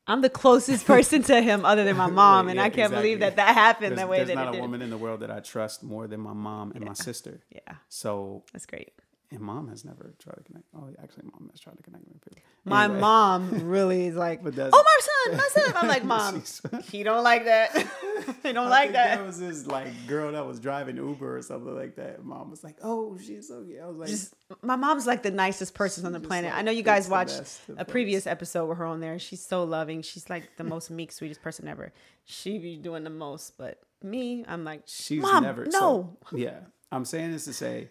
i'm 0.08 0.22
the 0.22 0.30
closest 0.30 0.86
person 0.86 1.24
to 1.24 1.42
him 1.42 1.64
other 1.66 1.84
than 1.84 1.96
my 1.98 2.08
mom 2.22 2.48
and 2.50 2.58
Yeah, 2.58 2.64
i 2.66 2.70
can't 2.70 2.92
believe 2.92 3.20
that 3.20 3.36
that 3.38 3.54
happened 3.56 3.92
There's, 3.98 4.02
the 4.02 4.08
way 4.08 4.18
that 4.20 4.26
there's 4.28 4.36
that 4.38 4.44
not 4.46 4.54
it 4.54 4.58
a 4.58 4.60
did. 4.60 4.62
woman 4.62 4.82
in 4.82 4.90
the 4.90 4.98
world 4.98 5.20
that 5.22 5.32
I 5.32 5.40
trust 5.40 5.84
more 5.84 6.08
than 6.08 6.20
my 6.20 6.34
mom 6.34 6.72
and 6.76 6.84
my 6.86 6.94
sister. 6.94 7.42
yeah. 7.50 7.76
So, 7.90 8.44
that's 8.52 8.66
great 8.66 8.92
and 9.32 9.40
mom 9.40 9.70
has 9.70 9.86
never 9.86 10.14
tried 10.20 10.36
to 10.38 10.44
connect. 10.44 10.66
Oh, 10.76 10.90
actually, 11.02 11.24
mom 11.32 11.50
has 11.52 11.60
tried 11.60 11.78
to 11.78 11.84
connect 11.84 12.04
with 12.08 12.22
people. 12.22 12.42
My 12.66 12.84
Anyway. 12.86 13.00
mom 13.00 13.70
really 13.70 14.06
is 14.08 14.16
like, 14.28 14.42
oh 14.46 14.52
my 14.52 15.32
son, 15.32 15.38
my 15.38 15.48
son. 15.52 15.74
I'm 15.76 15.88
like, 15.88 16.04
mom, 16.16 16.44
he 16.92 17.04
don't 17.04 17.24
like 17.24 17.46
that. 17.46 17.72
he 18.44 18.52
don't 18.54 18.68
I 18.68 18.70
like 18.70 18.92
that. 18.94 19.16
There 19.18 19.26
was 19.26 19.40
this 19.40 19.66
like 19.66 19.88
girl 20.08 20.32
that 20.34 20.46
was 20.46 20.60
driving 20.60 20.98
Uber 20.98 21.38
or 21.38 21.42
something 21.42 21.76
like 21.76 21.96
that. 21.96 22.24
Mom 22.24 22.52
was 22.52 22.64
like, 22.64 22.76
"Oh, 22.84 23.18
she's 23.18 23.48
so 23.48 23.64
cute." 23.64 23.80
I 23.82 23.88
was 23.88 23.98
like, 23.98 24.10
Just, 24.10 24.34
my 24.62 24.76
mom's 24.76 25.08
like 25.08 25.24
the 25.24 25.32
nicest 25.32 25.74
person 25.74 26.06
on 26.06 26.12
the 26.12 26.20
planet. 26.20 26.54
I 26.56 26.62
know 26.62 26.72
you 26.72 26.84
guys 26.84 27.08
watched 27.10 27.38
best 27.40 27.62
a 27.78 27.82
us. 27.82 27.88
previous 27.88 28.28
episode 28.28 28.68
with 28.68 28.78
her 28.80 28.86
on 28.86 29.00
there. 29.00 29.18
She's 29.18 29.42
so 29.46 29.64
loving. 29.64 30.02
She's 30.02 30.30
like 30.30 30.58
the 30.58 30.64
most 30.64 30.92
meek, 30.92 31.12
sweetest 31.12 31.42
person 31.42 31.68
ever. 31.68 31.94
She 32.26 32.58
be 32.60 32.76
doing 32.78 33.04
the 33.04 33.10
most, 33.10 33.58
but 33.58 33.80
me, 34.04 34.44
I'm 34.48 34.64
like, 34.64 34.84
she's 34.88 35.22
Mom, 35.22 35.44
never 35.44 35.66
no. 35.66 36.18
so, 36.30 36.36
yeah 36.36 36.60
i'm 36.92 37.06
saying 37.06 37.32
this 37.32 37.46
to 37.46 37.54
say 37.54 37.88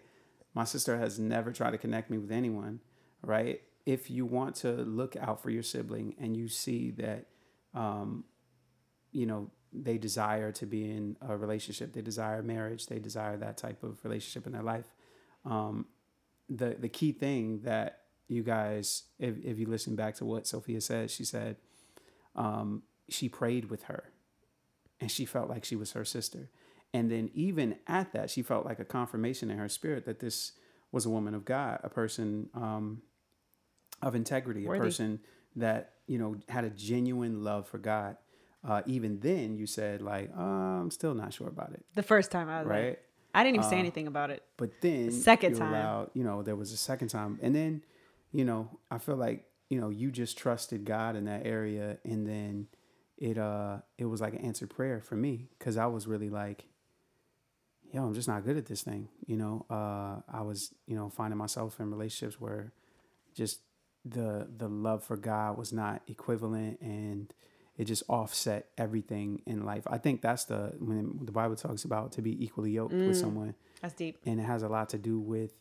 my 0.53 0.63
sister 0.63 0.97
has 0.97 1.19
never 1.19 1.51
tried 1.51 1.71
to 1.71 1.77
connect 1.77 2.09
me 2.09 2.17
with 2.17 2.31
anyone 2.31 2.79
right 3.23 3.61
if 3.85 4.09
you 4.09 4.25
want 4.25 4.55
to 4.55 4.71
look 4.71 5.15
out 5.15 5.41
for 5.41 5.49
your 5.49 5.63
sibling 5.63 6.15
and 6.19 6.35
you 6.35 6.47
see 6.47 6.91
that 6.91 7.25
um 7.73 8.23
you 9.11 9.25
know 9.25 9.49
they 9.73 9.97
desire 9.97 10.51
to 10.51 10.65
be 10.65 10.89
in 10.89 11.15
a 11.27 11.37
relationship 11.37 11.93
they 11.93 12.01
desire 12.01 12.41
marriage 12.41 12.87
they 12.87 12.99
desire 12.99 13.37
that 13.37 13.57
type 13.57 13.83
of 13.83 14.03
relationship 14.03 14.45
in 14.45 14.53
their 14.53 14.63
life 14.63 14.93
um 15.45 15.85
the 16.49 16.75
the 16.79 16.89
key 16.89 17.11
thing 17.11 17.61
that 17.63 17.99
you 18.27 18.43
guys 18.43 19.03
if, 19.19 19.35
if 19.43 19.57
you 19.57 19.65
listen 19.65 19.95
back 19.95 20.15
to 20.15 20.25
what 20.25 20.45
sophia 20.45 20.81
said 20.81 21.09
she 21.09 21.23
said 21.23 21.55
um 22.35 22.83
she 23.09 23.27
prayed 23.27 23.69
with 23.69 23.83
her 23.83 24.11
and 25.01 25.11
she 25.11 25.25
felt 25.25 25.49
like 25.49 25.65
she 25.65 25.75
was 25.75 25.91
her 25.93 26.05
sister. 26.05 26.49
And 26.93 27.09
then 27.09 27.29
even 27.33 27.77
at 27.87 28.11
that, 28.13 28.29
she 28.29 28.41
felt 28.41 28.65
like 28.65 28.79
a 28.79 28.85
confirmation 28.85 29.49
in 29.49 29.57
her 29.57 29.69
spirit 29.69 30.05
that 30.05 30.19
this 30.19 30.53
was 30.91 31.05
a 31.05 31.09
woman 31.09 31.33
of 31.33 31.45
God, 31.45 31.79
a 31.83 31.89
person 31.89 32.49
um, 32.53 33.01
of 34.01 34.15
integrity, 34.15 34.65
Worthy. 34.67 34.79
a 34.79 34.83
person 34.83 35.19
that 35.55 35.93
you 36.07 36.17
know 36.17 36.35
had 36.49 36.63
a 36.65 36.69
genuine 36.69 37.43
love 37.43 37.67
for 37.67 37.77
God. 37.77 38.17
Uh, 38.67 38.81
even 38.85 39.19
then, 39.21 39.55
you 39.57 39.65
said 39.65 40.01
like, 40.01 40.29
uh, 40.37 40.41
"I'm 40.41 40.91
still 40.91 41.13
not 41.13 41.33
sure 41.33 41.47
about 41.47 41.71
it," 41.73 41.83
The 41.95 42.03
first 42.03 42.29
time 42.31 42.49
I 42.49 42.59
was 42.59 42.67
right? 42.67 42.85
like, 42.89 43.03
I 43.33 43.43
didn't 43.43 43.55
even 43.55 43.69
say 43.69 43.79
anything 43.79 44.07
about 44.07 44.29
it. 44.29 44.43
But 44.57 44.81
then 44.81 45.11
second 45.11 45.53
you 45.53 45.59
time. 45.59 45.69
allowed- 45.73 46.11
you 46.13 46.23
know, 46.23 46.43
there 46.43 46.55
was 46.57 46.71
a 46.73 46.77
second 46.77 47.07
time, 47.07 47.39
and 47.41 47.55
then, 47.55 47.83
you 48.33 48.43
know, 48.45 48.69
I 48.91 48.97
feel 48.97 49.15
like 49.15 49.45
you 49.69 49.79
know 49.79 49.89
you 49.89 50.11
just 50.11 50.37
trusted 50.37 50.83
God 50.85 51.15
in 51.15 51.25
that 51.25 51.45
area, 51.45 51.97
and 52.03 52.27
then 52.27 52.67
it 53.17 53.37
uh 53.37 53.77
it 53.97 54.05
was 54.05 54.19
like 54.19 54.33
an 54.33 54.39
answered 54.41 54.69
prayer 54.69 54.99
for 55.01 55.15
me 55.15 55.47
because 55.57 55.77
I 55.77 55.85
was 55.87 56.05
really 56.07 56.29
like, 56.29 56.65
yo, 57.91 58.05
I'm 58.05 58.13
just 58.13 58.27
not 58.27 58.45
good 58.45 58.57
at 58.57 58.65
this 58.65 58.81
thing. 58.81 59.09
You 59.25 59.37
know, 59.37 59.65
uh, 59.69 60.21
I 60.31 60.41
was 60.41 60.73
you 60.87 60.95
know 60.95 61.09
finding 61.09 61.37
myself 61.37 61.79
in 61.79 61.91
relationships 61.91 62.39
where 62.39 62.71
just 63.35 63.59
the 64.05 64.47
the 64.57 64.67
love 64.67 65.03
for 65.03 65.17
God 65.17 65.57
was 65.57 65.71
not 65.71 66.01
equivalent 66.07 66.79
and 66.81 67.31
it 67.77 67.85
just 67.85 68.03
offset 68.07 68.67
everything 68.77 69.41
in 69.45 69.63
life. 69.65 69.83
I 69.87 69.97
think 69.97 70.21
that's 70.21 70.45
the 70.45 70.73
when 70.79 71.19
the 71.23 71.31
Bible 71.31 71.55
talks 71.55 71.83
about 71.83 72.11
to 72.13 72.21
be 72.21 72.43
equally 72.43 72.71
yoked 72.71 72.93
with 72.93 73.17
someone 73.17 73.55
That's 73.81 73.93
deep. 73.93 74.17
and 74.25 74.39
it 74.39 74.43
has 74.43 74.63
a 74.63 74.67
lot 74.67 74.89
to 74.89 74.97
do 74.97 75.19
with 75.19 75.51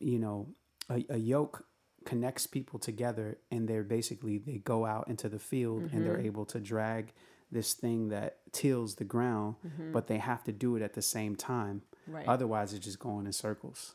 you 0.00 0.18
know 0.18 0.48
a, 0.90 1.04
a 1.10 1.16
yoke 1.16 1.64
connects 2.04 2.46
people 2.46 2.78
together 2.78 3.38
and 3.50 3.66
they're 3.66 3.82
basically 3.82 4.36
they 4.38 4.58
go 4.58 4.84
out 4.84 5.08
into 5.08 5.28
the 5.28 5.38
field 5.38 5.88
and 5.92 6.04
they're 6.04 6.20
able 6.20 6.44
to 6.44 6.60
drag 6.60 7.12
this 7.50 7.74
thing 7.74 8.08
that 8.08 8.38
tills 8.52 8.96
the 8.96 9.04
ground 9.04 9.56
mm-hmm. 9.66 9.92
but 9.92 10.06
they 10.06 10.18
have 10.18 10.42
to 10.44 10.52
do 10.52 10.76
it 10.76 10.82
at 10.82 10.94
the 10.94 11.02
same 11.02 11.36
time. 11.36 11.82
Right. 12.06 12.26
otherwise 12.26 12.74
it's 12.74 12.84
just 12.84 12.98
going 12.98 13.26
in 13.26 13.32
circles 13.32 13.94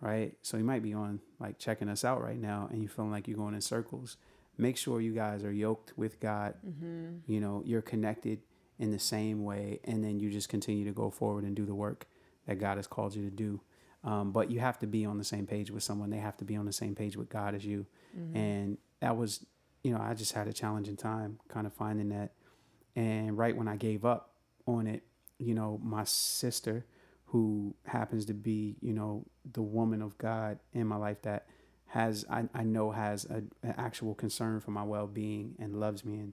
right? 0.00 0.34
So 0.42 0.58
you 0.58 0.64
might 0.64 0.82
be 0.82 0.92
on 0.92 1.20
like 1.40 1.58
checking 1.58 1.88
us 1.88 2.04
out 2.04 2.22
right 2.22 2.38
now 2.38 2.68
and 2.70 2.82
you're 2.82 2.90
feeling 2.90 3.10
like 3.10 3.26
you're 3.26 3.36
going 3.36 3.54
in 3.54 3.62
circles. 3.62 4.18
Make 4.58 4.76
sure 4.76 5.00
you 5.00 5.14
guys 5.14 5.44
are 5.44 5.52
yoked 5.52 5.92
with 5.96 6.20
god 6.20 6.54
mm-hmm. 6.66 7.16
you 7.26 7.40
know 7.40 7.62
you're 7.64 7.82
connected 7.82 8.40
in 8.78 8.90
the 8.90 8.98
same 8.98 9.44
way 9.44 9.80
and 9.84 10.04
then 10.04 10.20
you 10.20 10.30
just 10.30 10.48
continue 10.48 10.84
to 10.84 10.92
go 10.92 11.10
forward 11.10 11.44
and 11.44 11.56
do 11.56 11.64
the 11.64 11.74
work 11.74 12.06
that 12.46 12.56
god 12.56 12.76
has 12.76 12.86
called 12.86 13.14
you 13.14 13.22
to 13.24 13.34
do. 13.34 13.60
Um, 14.04 14.30
but 14.30 14.50
you 14.50 14.60
have 14.60 14.78
to 14.80 14.86
be 14.86 15.04
on 15.04 15.18
the 15.18 15.24
same 15.24 15.46
page 15.46 15.70
with 15.70 15.82
someone. 15.82 16.10
They 16.10 16.18
have 16.18 16.36
to 16.36 16.44
be 16.44 16.56
on 16.56 16.64
the 16.64 16.72
same 16.72 16.94
page 16.94 17.16
with 17.16 17.28
god 17.28 17.54
as 17.54 17.64
you. 17.64 17.86
Mm-hmm. 18.16 18.36
And 18.36 18.78
that 19.00 19.16
was 19.16 19.44
you 19.82 19.92
know 19.92 20.00
i 20.00 20.14
just 20.14 20.32
had 20.32 20.48
a 20.48 20.52
challenging 20.52 20.96
time 20.96 21.38
kind 21.48 21.66
of 21.66 21.72
finding 21.72 22.08
that 22.08 22.32
and 22.96 23.38
right 23.38 23.56
when 23.56 23.68
i 23.68 23.76
gave 23.76 24.04
up 24.04 24.32
on 24.66 24.86
it 24.86 25.04
you 25.38 25.54
know 25.54 25.80
my 25.84 26.02
sister 26.04 26.84
who 27.26 27.74
happens 27.84 28.24
to 28.24 28.34
be 28.34 28.76
you 28.80 28.92
know 28.92 29.24
the 29.52 29.62
woman 29.62 30.02
of 30.02 30.18
god 30.18 30.58
in 30.72 30.86
my 30.86 30.96
life 30.96 31.22
that 31.22 31.46
has 31.86 32.24
i, 32.28 32.44
I 32.52 32.64
know 32.64 32.90
has 32.90 33.24
a, 33.26 33.42
an 33.62 33.74
actual 33.76 34.14
concern 34.14 34.60
for 34.60 34.72
my 34.72 34.82
well-being 34.82 35.54
and 35.60 35.78
loves 35.78 36.04
me 36.04 36.18
and 36.18 36.32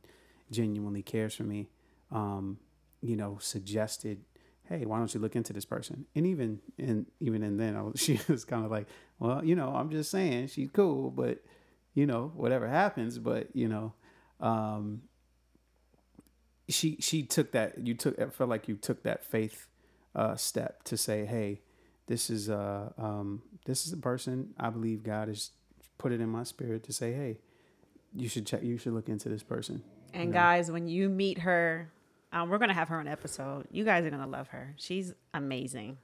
genuinely 0.50 1.04
cares 1.04 1.36
for 1.36 1.44
me 1.44 1.70
um, 2.12 2.58
you 3.02 3.16
know 3.16 3.38
suggested 3.40 4.24
hey 4.70 4.86
why 4.86 4.98
don't 4.98 5.14
you 5.14 5.20
look 5.20 5.36
into 5.36 5.54
this 5.54 5.66
person? 5.66 6.06
And 6.16 6.26
even 6.26 6.60
and 6.78 7.06
even 7.20 7.44
and 7.44 7.60
then 7.60 7.76
I 7.76 7.82
was, 7.82 8.00
she 8.00 8.20
was 8.28 8.46
kind 8.46 8.66
of 8.66 8.72
like 8.72 8.88
well 9.20 9.44
you 9.44 9.56
know 9.56 9.70
i'm 9.70 9.90
just 9.90 10.12
saying 10.12 10.48
she's 10.48 10.70
cool 10.72 11.12
but 11.12 11.44
you 11.94 12.06
know 12.06 12.32
whatever 12.36 12.68
happens 12.68 13.20
but 13.20 13.56
you 13.56 13.68
know 13.68 13.94
um 14.40 15.02
she 16.70 16.98
she 17.00 17.24
took 17.24 17.52
that 17.52 17.78
you 17.86 17.94
took 17.94 18.20
I 18.20 18.28
felt 18.28 18.50
like 18.50 18.68
you 18.68 18.76
took 18.76 19.04
that 19.04 19.24
faith 19.26 19.68
uh 20.16 20.36
step 20.36 20.84
to 20.84 20.98
say 20.98 21.26
hey 21.26 21.62
this 22.08 22.30
is 22.30 22.50
uh 22.50 22.90
um 22.98 23.42
this 23.66 23.86
is 23.88 23.94
a 23.94 23.98
person 23.98 24.54
I 24.60 24.70
believe 24.70 25.04
God 25.04 25.28
has 25.28 25.52
put 25.98 26.12
it 26.12 26.22
in 26.22 26.30
my 26.30 26.44
spirit 26.44 26.84
to 26.86 26.94
say 26.94 27.14
hey 27.14 27.40
you 28.16 28.30
should 28.30 28.46
check 28.46 28.64
you 28.64 28.78
should 28.78 28.94
look 28.94 29.10
into 29.10 29.30
this 29.30 29.44
person 29.44 29.84
And 30.14 30.32
guys, 30.32 30.70
when 30.70 30.88
you 30.88 31.10
meet 31.10 31.40
her, 31.40 31.92
um, 32.32 32.50
we're 32.50 32.60
gonna 32.60 32.74
have 32.76 32.90
her 32.90 33.00
on 33.00 33.08
episode. 33.08 33.66
You 33.72 33.84
guys 33.84 34.06
are 34.06 34.12
gonna 34.12 34.28
love 34.28 34.50
her. 34.50 34.76
She's 34.78 35.14
amazing. 35.34 35.98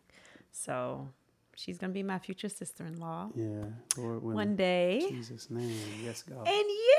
So 0.52 1.10
she's 1.56 1.78
gonna 1.78 1.94
be 1.94 2.02
my 2.04 2.18
future 2.18 2.50
sister-in-law 2.50 3.30
yeah 3.36 3.66
Lord 3.98 4.24
one 4.24 4.56
day. 4.56 5.06
Jesus 5.10 5.50
name 5.52 5.76
yes 6.04 6.24
God 6.24 6.48
And 6.48 6.66
yeah, 6.68 6.99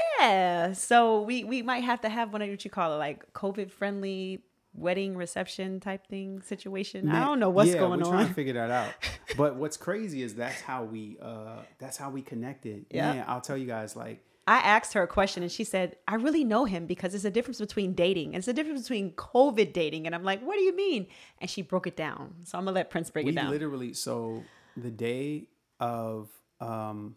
so 0.74 1.22
we 1.22 1.44
we 1.44 1.62
might 1.62 1.84
have 1.84 2.00
to 2.02 2.08
have 2.08 2.32
one 2.32 2.42
of 2.42 2.48
what 2.48 2.64
you 2.64 2.70
call 2.70 2.94
it, 2.94 2.96
like 2.96 3.32
COVID 3.32 3.70
friendly 3.70 4.42
wedding 4.72 5.16
reception 5.16 5.80
type 5.80 6.06
thing 6.06 6.40
situation. 6.42 7.08
I 7.08 7.24
don't 7.24 7.40
know 7.40 7.50
what's 7.50 7.70
yeah, 7.70 7.78
going 7.78 8.00
we're 8.00 8.06
trying 8.06 8.24
to 8.24 8.28
on. 8.28 8.34
figure 8.34 8.54
that 8.54 8.70
out. 8.70 8.92
But 9.36 9.54
what's 9.54 9.76
crazy 9.76 10.22
is 10.24 10.34
that's 10.34 10.60
how 10.60 10.82
we 10.84 11.16
uh 11.22 11.58
that's 11.78 11.96
how 11.96 12.10
we 12.10 12.20
connected. 12.20 12.86
Yeah. 12.90 13.14
Yeah, 13.14 13.24
I'll 13.28 13.40
tell 13.40 13.56
you 13.56 13.66
guys 13.66 13.94
like 13.94 14.24
I 14.48 14.58
asked 14.58 14.92
her 14.94 15.02
a 15.02 15.06
question 15.06 15.44
and 15.44 15.52
she 15.52 15.62
said, 15.62 15.96
I 16.08 16.16
really 16.16 16.42
know 16.42 16.64
him 16.64 16.86
because 16.86 17.14
it's 17.14 17.24
a 17.24 17.30
difference 17.30 17.60
between 17.60 17.92
dating. 17.94 18.28
and 18.30 18.36
It's 18.38 18.48
a 18.48 18.52
difference 18.52 18.82
between 18.82 19.12
COVID 19.12 19.72
dating. 19.72 20.06
And 20.06 20.14
I'm 20.16 20.24
like, 20.24 20.42
what 20.42 20.56
do 20.56 20.62
you 20.62 20.74
mean? 20.74 21.06
And 21.40 21.48
she 21.48 21.62
broke 21.62 21.86
it 21.86 21.94
down. 21.96 22.34
So 22.42 22.58
I'm 22.58 22.64
gonna 22.64 22.74
let 22.74 22.90
Prince 22.90 23.10
break 23.10 23.26
we 23.26 23.30
it 23.32 23.36
down. 23.36 23.50
literally 23.50 23.92
so 23.92 24.42
the 24.76 24.90
day 24.90 25.46
of 25.78 26.28
um 26.60 27.14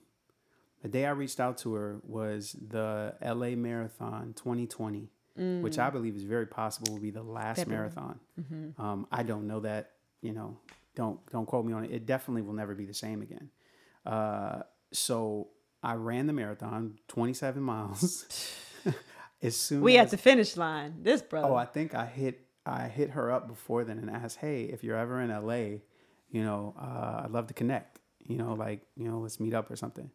the 0.83 0.89
day 0.89 1.05
I 1.05 1.11
reached 1.11 1.39
out 1.39 1.57
to 1.59 1.73
her 1.73 1.99
was 2.03 2.55
the 2.67 3.15
LA 3.23 3.55
Marathon 3.55 4.33
2020, 4.35 5.09
which 5.61 5.79
I 5.79 5.89
believe 5.89 6.15
is 6.15 6.23
very 6.23 6.45
possible 6.45 6.93
will 6.93 7.01
be 7.01 7.09
the 7.09 7.23
last 7.23 7.57
February. 7.57 7.89
marathon. 7.89 8.19
Um, 8.77 9.07
I 9.11 9.23
don't 9.23 9.47
know 9.47 9.61
that, 9.61 9.91
you 10.21 10.33
know, 10.33 10.59
don't 10.95 11.19
don't 11.31 11.45
quote 11.45 11.65
me 11.65 11.73
on 11.73 11.85
it. 11.85 11.91
It 11.91 12.05
definitely 12.05 12.43
will 12.43 12.53
never 12.53 12.75
be 12.75 12.85
the 12.85 12.93
same 12.93 13.21
again. 13.21 13.49
Uh, 14.05 14.63
so 14.91 15.47
I 15.81 15.95
ran 15.95 16.27
the 16.27 16.33
marathon, 16.33 16.99
27 17.07 17.63
miles. 17.63 18.45
as 19.41 19.55
soon 19.55 19.81
we 19.81 19.97
as 19.97 20.05
at 20.05 20.11
the 20.11 20.17
finish 20.17 20.57
line. 20.57 20.95
This 21.01 21.21
brother. 21.21 21.47
Oh, 21.47 21.55
I 21.55 21.65
think 21.65 21.95
I 21.95 22.05
hit 22.05 22.45
I 22.65 22.87
hit 22.87 23.11
her 23.11 23.31
up 23.31 23.47
before 23.47 23.83
then 23.85 23.99
and 23.99 24.09
asked, 24.09 24.37
"Hey, 24.37 24.63
if 24.63 24.83
you're 24.83 24.97
ever 24.97 25.21
in 25.21 25.29
LA, 25.29 25.79
you 26.29 26.43
know, 26.43 26.75
uh, 26.79 27.23
I'd 27.23 27.31
love 27.31 27.47
to 27.47 27.53
connect. 27.53 27.99
You 28.19 28.37
know, 28.37 28.53
like 28.53 28.81
you 28.95 29.09
know, 29.09 29.19
let's 29.19 29.39
meet 29.39 29.53
up 29.53 29.71
or 29.71 29.75
something." 29.75 30.11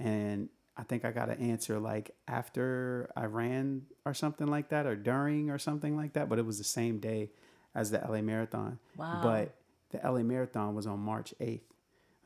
And 0.00 0.48
I 0.76 0.82
think 0.82 1.04
I 1.04 1.10
got 1.10 1.28
an 1.28 1.38
answer 1.38 1.78
like 1.78 2.10
after 2.26 3.10
I 3.16 3.26
ran 3.26 3.82
or 4.04 4.14
something 4.14 4.46
like 4.46 4.70
that, 4.70 4.86
or 4.86 4.96
during 4.96 5.50
or 5.50 5.58
something 5.58 5.96
like 5.96 6.14
that. 6.14 6.28
But 6.28 6.38
it 6.38 6.46
was 6.46 6.58
the 6.58 6.64
same 6.64 6.98
day 6.98 7.30
as 7.74 7.90
the 7.90 7.98
LA 7.98 8.22
Marathon. 8.22 8.78
Wow. 8.96 9.20
But 9.22 9.54
the 9.90 9.98
LA 9.98 10.22
Marathon 10.22 10.74
was 10.74 10.86
on 10.86 11.00
March 11.00 11.34
8th. 11.40 11.60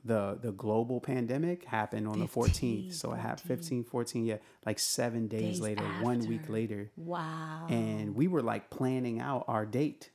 The 0.07 0.39
the 0.41 0.53
global 0.53 1.01
pandemic 1.01 1.65
happened 1.65 2.07
on 2.07 2.19
the 2.21 2.27
14th. 2.27 2.93
So 2.93 3.11
I 3.11 3.17
had 3.17 3.41
15, 3.41 3.85
14, 3.85 4.27
yeah, 4.27 4.37
like 4.67 4.79
seven 4.79 5.29
days, 5.29 5.41
Days 5.41 5.61
later, 5.61 5.85
one 6.03 6.21
week 6.29 6.49
later 6.51 6.91
wow. 6.97 7.67
and 7.71 8.15
we 8.15 8.29
were 8.29 8.43
like 8.43 8.69
planning 8.69 9.19
out 9.21 9.47
our 9.49 9.65
date 9.65 10.11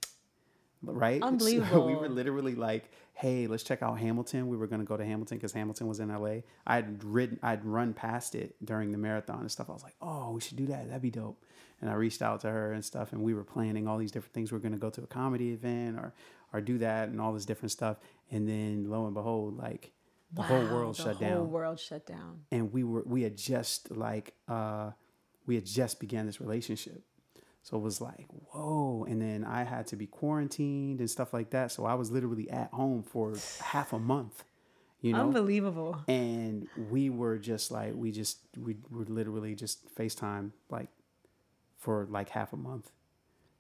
right? 0.83 1.21
So 1.21 1.27
Unbelievable. 1.27 1.86
we 1.88 1.95
were 1.95 2.09
literally 2.09 2.55
like 2.55 2.91
hey 3.13 3.48
let's 3.48 3.63
check 3.63 3.81
out 3.83 4.00
hamilton. 4.00 4.48
We 4.48 4.55
were 4.57 4.67
going 4.67 4.79
to 4.79 4.86
go 4.86 4.95
to 4.98 5.03
hamilton 5.05 5.38
because 5.38 5.51
hamilton 5.51 5.88
was 5.88 6.00
in 6.00 6.07
la 6.07 6.36
i 6.65 6.75
had 6.75 7.03
ridden 7.03 7.38
i'd 7.43 7.65
run 7.65 7.93
past 7.93 8.33
it 8.33 8.55
during 8.63 8.91
the 8.93 8.98
marathon 8.98 9.41
and 9.41 9.51
stuff. 9.51 9.69
I 9.69 9.74
was 9.74 9.83
like 9.83 9.95
oh 10.01 10.31
we 10.31 10.41
should 10.41 10.57
do 10.57 10.67
that. 10.67 10.88
That'd 10.88 11.01
be 11.01 11.12
dope. 11.12 11.43
And 11.81 11.89
i 11.89 11.93
reached 11.93 12.21
out 12.21 12.41
to 12.41 12.50
her 12.50 12.71
and 12.74 12.83
stuff 12.83 13.12
and 13.13 13.21
we 13.21 13.33
were 13.33 13.43
planning 13.43 13.88
all 13.88 13.98
these 13.98 14.12
different 14.12 14.33
things. 14.33 14.51
We 14.51 14.57
are 14.57 14.62
going 14.62 14.71
to 14.74 14.77
go 14.79 14.89
to 14.89 15.01
a 15.03 15.07
comedy 15.07 15.51
event 15.51 15.98
or 15.98 16.13
or 16.53 16.62
do 16.62 16.77
that 16.79 17.09
and 17.09 17.19
all 17.21 17.33
this 17.33 17.45
different 17.45 17.71
stuff. 17.71 17.98
And 18.31 18.48
then 18.48 18.89
lo 18.89 19.05
and 19.05 19.13
behold 19.13 19.57
like 19.57 19.91
the 20.31 20.43
whole 20.43 20.63
world 20.65 20.95
the 20.95 21.03
shut 21.03 21.15
whole 21.15 21.19
down. 21.21 21.29
The 21.31 21.38
whole 21.38 21.45
world 21.48 21.79
shut 21.79 22.05
down. 22.05 22.41
and 22.51 22.71
we 22.71 22.83
were 22.83 23.03
we 23.05 23.24
had 23.24 23.36
just 23.36 23.91
like 23.91 24.33
uh 24.48 24.91
we 25.45 25.55
had 25.55 25.65
just 25.65 26.00
began 26.00 26.25
this 26.25 26.39
relationship 26.39 27.01
so 27.63 27.77
it 27.77 27.81
was 27.81 27.99
like 28.01 28.27
whoa 28.51 29.05
and 29.09 29.21
then 29.21 29.43
i 29.43 29.63
had 29.63 29.85
to 29.87 29.95
be 29.95 30.05
quarantined 30.07 30.99
and 30.99 31.09
stuff 31.09 31.33
like 31.33 31.49
that 31.51 31.71
so 31.71 31.85
i 31.85 31.93
was 31.93 32.11
literally 32.11 32.49
at 32.49 32.71
home 32.71 33.03
for 33.03 33.35
half 33.61 33.93
a 33.93 33.99
month 33.99 34.43
you 35.01 35.13
know 35.13 35.21
Unbelievable. 35.21 35.97
and 36.07 36.67
we 36.89 37.09
were 37.09 37.37
just 37.37 37.71
like 37.71 37.93
we 37.95 38.11
just 38.11 38.39
we 38.57 38.77
were 38.89 39.05
literally 39.05 39.55
just 39.55 39.93
facetime 39.95 40.51
like 40.69 40.89
for 41.77 42.07
like 42.09 42.29
half 42.29 42.53
a 42.53 42.57
month 42.57 42.91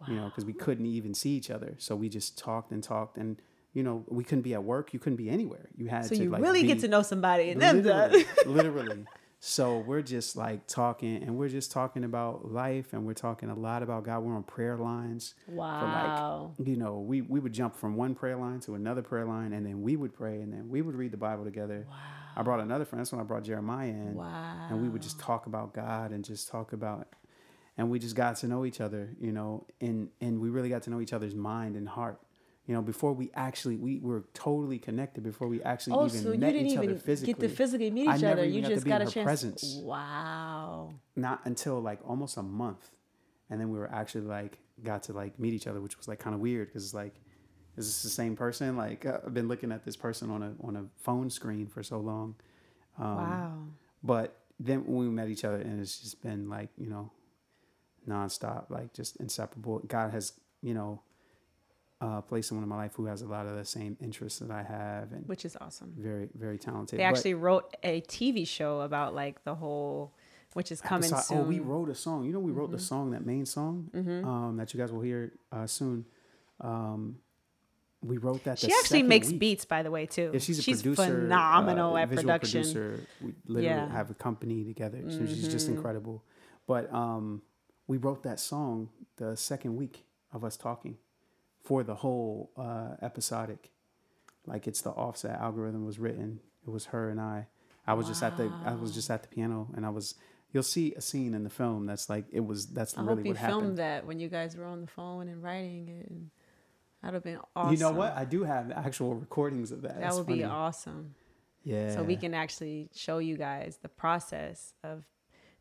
you 0.07 0.15
know, 0.15 0.25
because 0.25 0.45
we 0.45 0.53
couldn't 0.53 0.85
even 0.85 1.13
see 1.13 1.31
each 1.31 1.49
other. 1.51 1.75
So 1.77 1.93
we 1.93 2.07
just 2.07 2.37
talked 2.37 2.71
and 2.71 2.81
talked, 2.81 3.17
and 3.17 3.35
you 3.73 3.83
know, 3.83 4.05
we 4.07 4.23
couldn't 4.23 4.43
be 4.43 4.53
at 4.53 4.63
work. 4.63 4.93
You 4.93 4.99
couldn't 4.99 5.17
be 5.17 5.29
anywhere. 5.29 5.67
You 5.75 5.87
had 5.87 6.05
So 6.05 6.15
to 6.15 6.23
you 6.23 6.29
like 6.29 6.41
really 6.41 6.61
be, 6.61 6.69
get 6.69 6.79
to 6.79 6.87
know 6.87 7.01
somebody 7.01 7.49
and 7.51 7.59
literally, 7.59 8.25
literally. 8.45 9.05
So 9.41 9.77
we're 9.79 10.01
just 10.01 10.35
like 10.35 10.67
talking, 10.67 11.23
and 11.23 11.37
we're 11.37 11.47
just 11.47 11.71
talking 11.71 12.03
about 12.03 12.51
life, 12.51 12.91
and 12.91 13.05
we're 13.05 13.13
talking 13.13 13.49
a 13.49 13.55
lot 13.55 13.81
about 13.83 14.03
God. 14.03 14.19
We're 14.19 14.35
on 14.35 14.43
prayer 14.43 14.75
lines. 14.75 15.33
Wow. 15.47 16.51
like, 16.59 16.67
You 16.67 16.75
know, 16.75 16.99
we 16.99 17.21
we 17.21 17.39
would 17.39 17.53
jump 17.53 17.75
from 17.75 17.95
one 17.95 18.15
prayer 18.15 18.35
line 18.35 18.59
to 18.61 18.75
another 18.75 19.01
prayer 19.01 19.25
line, 19.25 19.53
and 19.53 19.65
then 19.65 19.81
we 19.81 19.95
would 19.95 20.13
pray, 20.13 20.41
and 20.41 20.51
then 20.51 20.67
we 20.67 20.81
would 20.81 20.95
read 20.95 21.11
the 21.11 21.17
Bible 21.17 21.45
together. 21.45 21.85
Wow. 21.89 21.95
I 22.35 22.41
brought 22.43 22.59
another 22.59 22.83
friend. 22.85 22.99
That's 22.99 23.11
when 23.13 23.21
I 23.21 23.23
brought 23.23 23.43
Jeremiah 23.43 23.87
in, 23.87 24.15
Wow. 24.15 24.67
and 24.69 24.81
we 24.81 24.89
would 24.89 25.01
just 25.01 25.19
talk 25.19 25.45
about 25.45 25.73
God 25.73 26.11
and 26.11 26.23
just 26.25 26.49
talk 26.49 26.73
about, 26.73 27.07
and 27.77 27.89
we 27.89 27.97
just 27.97 28.15
got 28.15 28.35
to 28.37 28.47
know 28.47 28.65
each 28.65 28.81
other. 28.81 29.15
You 29.21 29.31
know, 29.31 29.65
and 29.79 30.09
and 30.19 30.41
we 30.41 30.49
really 30.49 30.69
got 30.69 30.83
to 30.83 30.89
know 30.89 30.99
each 30.99 31.13
other's 31.13 31.33
mind 31.35 31.77
and 31.77 31.87
heart. 31.87 32.19
You 32.69 32.75
know, 32.75 32.83
before 32.83 33.13
we 33.13 33.31
actually 33.33 33.77
we 33.77 33.97
were 33.99 34.25
totally 34.35 34.77
connected 34.77 35.23
before 35.23 35.47
we 35.47 35.59
actually 35.63 35.93
Oh, 35.93 36.05
even 36.05 36.21
so 36.21 36.33
met 36.37 36.53
each 36.55 36.77
other 36.77 36.83
even 36.83 36.99
physically. 36.99 37.33
get 37.33 37.39
to 37.39 37.49
physically 37.49 37.89
meet 37.89 38.07
I 38.07 38.15
each 38.15 38.21
never 38.21 38.33
other. 38.41 38.43
even 38.47 38.63
You 38.63 38.69
just 38.75 38.85
got 38.85 39.01
a 39.01 39.05
chance. 39.07 39.25
presence. 39.25 39.79
Wow. 39.81 40.93
Not 41.15 41.41
until 41.45 41.79
like 41.81 41.99
almost 42.07 42.37
a 42.37 42.43
month, 42.43 42.91
and 43.49 43.59
then 43.59 43.71
we 43.71 43.79
were 43.79 43.91
actually 43.91 44.25
like 44.25 44.59
got 44.83 45.01
to 45.05 45.13
like 45.13 45.39
meet 45.39 45.55
each 45.55 45.65
other, 45.65 45.81
which 45.81 45.97
was 45.97 46.07
like 46.07 46.19
kind 46.19 46.35
of 46.35 46.41
weird 46.41 46.67
because 46.67 46.83
it's 46.85 46.93
like, 46.93 47.15
is 47.75 47.87
this 47.87 48.03
the 48.03 48.09
same 48.09 48.35
person? 48.35 48.77
Like 48.77 49.03
uh, 49.03 49.17
I've 49.25 49.33
been 49.33 49.47
looking 49.47 49.71
at 49.71 49.83
this 49.83 49.95
person 49.95 50.29
on 50.29 50.43
a 50.43 50.53
on 50.63 50.75
a 50.75 50.85
phone 51.01 51.31
screen 51.31 51.65
for 51.65 51.81
so 51.81 51.97
long. 51.99 52.35
Um, 52.99 53.15
wow. 53.17 53.57
But 54.03 54.37
then 54.59 54.85
when 54.85 55.07
we 55.07 55.09
met 55.09 55.29
each 55.29 55.43
other, 55.43 55.55
and 55.57 55.81
it's 55.81 55.97
just 55.97 56.21
been 56.21 56.47
like 56.49 56.69
you 56.77 56.87
know, 56.87 57.09
nonstop, 58.07 58.69
like 58.69 58.93
just 58.93 59.15
inseparable. 59.15 59.79
God 59.87 60.11
has 60.11 60.33
you 60.61 60.75
know, 60.75 61.01
uh, 62.01 62.21
placed 62.21 62.47
someone 62.49 62.63
in 62.63 62.69
my 62.69 62.77
life 62.77 62.93
who 62.95 63.05
has 63.05 63.21
a 63.21 63.27
lot 63.27 63.45
of 63.45 63.55
the 63.57 63.65
same 63.65 63.97
interests 64.01 64.39
that 64.39 64.51
I 64.51 64.63
have, 64.63 65.11
and 65.11 65.27
Which 65.27 65.43
is 65.45 65.57
awesome. 65.59 65.93
very 65.97 66.29
very 66.33 66.57
talented. 66.57 66.97
They 66.99 67.03
But 67.03 67.09
actually 67.09 67.33
wrote 67.33 67.75
a 67.83 68.01
TV 68.01 68.47
show 68.47 68.81
about 68.81 69.13
like 69.13 69.43
the 69.43 69.55
whole, 69.55 70.13
which 70.53 70.71
is 70.71 70.79
coming 70.81 71.11
episode- 71.11 71.23
soon. 71.25 71.37
Mm-hmm. 71.39 71.45
Oh, 71.45 71.49
we 71.49 71.59
wrote 71.59 71.89
a 71.89 71.95
song. 71.95 72.25
You 72.25 72.31
know, 72.33 72.39
we 72.39 72.51
wrote 72.51 72.71
the 72.71 72.79
song, 72.79 73.11
that 73.11 73.25
main 73.25 73.45
song, 73.45 73.89
um, 73.93 74.55
that 74.57 74.73
you 74.73 74.79
guys 74.79 74.91
will 74.91 75.01
hear 75.01 75.33
uh, 75.51 75.67
soon. 75.67 76.05
Um, 76.61 77.17
we 78.01 78.17
wrote 78.17 78.45
that. 78.45 78.59
she 78.59 78.71
actually 78.71 79.03
makes 79.03 79.27
week. 79.27 79.39
beats, 79.39 79.65
by 79.65 79.83
the 79.83 79.91
way, 79.91 80.05
too. 80.05 80.29
Yeah, 80.31 80.39
she's 80.39 80.59
a 80.59 80.63
producer, 80.63 81.03
phenomenal 81.05 81.95
uh, 81.95 81.99
at 81.99 82.09
production. 82.09 82.61
Producer. 82.61 82.99
We 83.21 83.33
literally 83.45 83.67
Yeah. 83.67 83.81
Mm-hmm. 83.85 83.91
have 83.95 84.09
a 84.09 84.13
company 84.13 84.63
together. 84.63 85.03
So 85.09 85.25
she's 85.25 85.49
just 85.49 85.67
incredible. 85.67 86.23
But 86.65 86.93
um, 86.93 87.41
we 87.87 87.97
wrote 87.97 88.23
that 88.23 88.39
song 88.39 88.87
the 89.17 89.35
second 89.35 89.75
week 89.75 90.05
of 90.31 90.45
us 90.45 90.55
talking 90.55 90.97
for 91.69 91.83
the 91.83 91.93
whole 91.93 92.49
uh, 92.57 92.95
episodic. 93.05 93.69
Like 94.47 94.67
it's 94.67 94.81
the 94.81 94.89
offset 94.89 95.39
algorithm 95.39 95.85
was 95.85 95.99
written. 95.99 96.39
It 96.67 96.71
was 96.71 96.85
her 96.87 97.09
and 97.11 97.21
I. 97.21 97.45
I 97.85 97.93
was 97.93 98.07
just 98.07 98.23
at 98.23 98.37
the 98.37 98.51
I 98.65 98.73
was 98.73 98.91
just 98.91 99.09
at 99.11 99.21
the 99.21 99.29
piano 99.29 99.67
and 99.75 99.85
I 99.85 99.89
was. 99.89 100.15
You'll 100.51 100.63
see 100.63 100.95
a 100.95 101.01
scene 101.01 101.35
in 101.35 101.43
the 101.43 101.49
film 101.51 101.85
that's 101.85 102.09
like 102.09 102.25
it 102.31 102.39
was. 102.39 102.65
That's 102.65 102.97
I 102.97 103.01
really 103.01 103.17
hope 103.17 103.25
you 103.25 103.31
what 103.33 103.39
filmed 103.39 103.53
happened. 103.61 103.77
that 103.77 104.05
when 104.07 104.19
you 104.19 104.29
guys 104.29 104.57
were 104.57 104.65
on 104.65 104.81
the 104.81 104.87
phone 104.87 105.27
and 105.27 105.43
writing 105.43 105.87
it. 105.89 106.09
And 106.09 106.31
that'd 107.03 107.13
have 107.13 107.23
been 107.23 107.39
awesome. 107.55 107.73
You 107.73 107.79
know 107.79 107.91
what? 107.91 108.17
I 108.17 108.25
do 108.25 108.43
have 108.43 108.71
actual 108.71 109.13
recordings 109.13 109.71
of 109.71 109.83
that. 109.83 109.93
That 109.95 110.01
That's 110.01 110.17
would 110.17 110.25
be 110.25 110.43
awesome. 110.43 111.13
Yeah. 111.63 111.93
So 111.93 112.01
we 112.01 112.15
can 112.15 112.33
actually 112.33 112.89
show 112.95 113.19
you 113.19 113.37
guys 113.37 113.77
the 113.83 113.89
process 113.89 114.73
of 114.83 115.03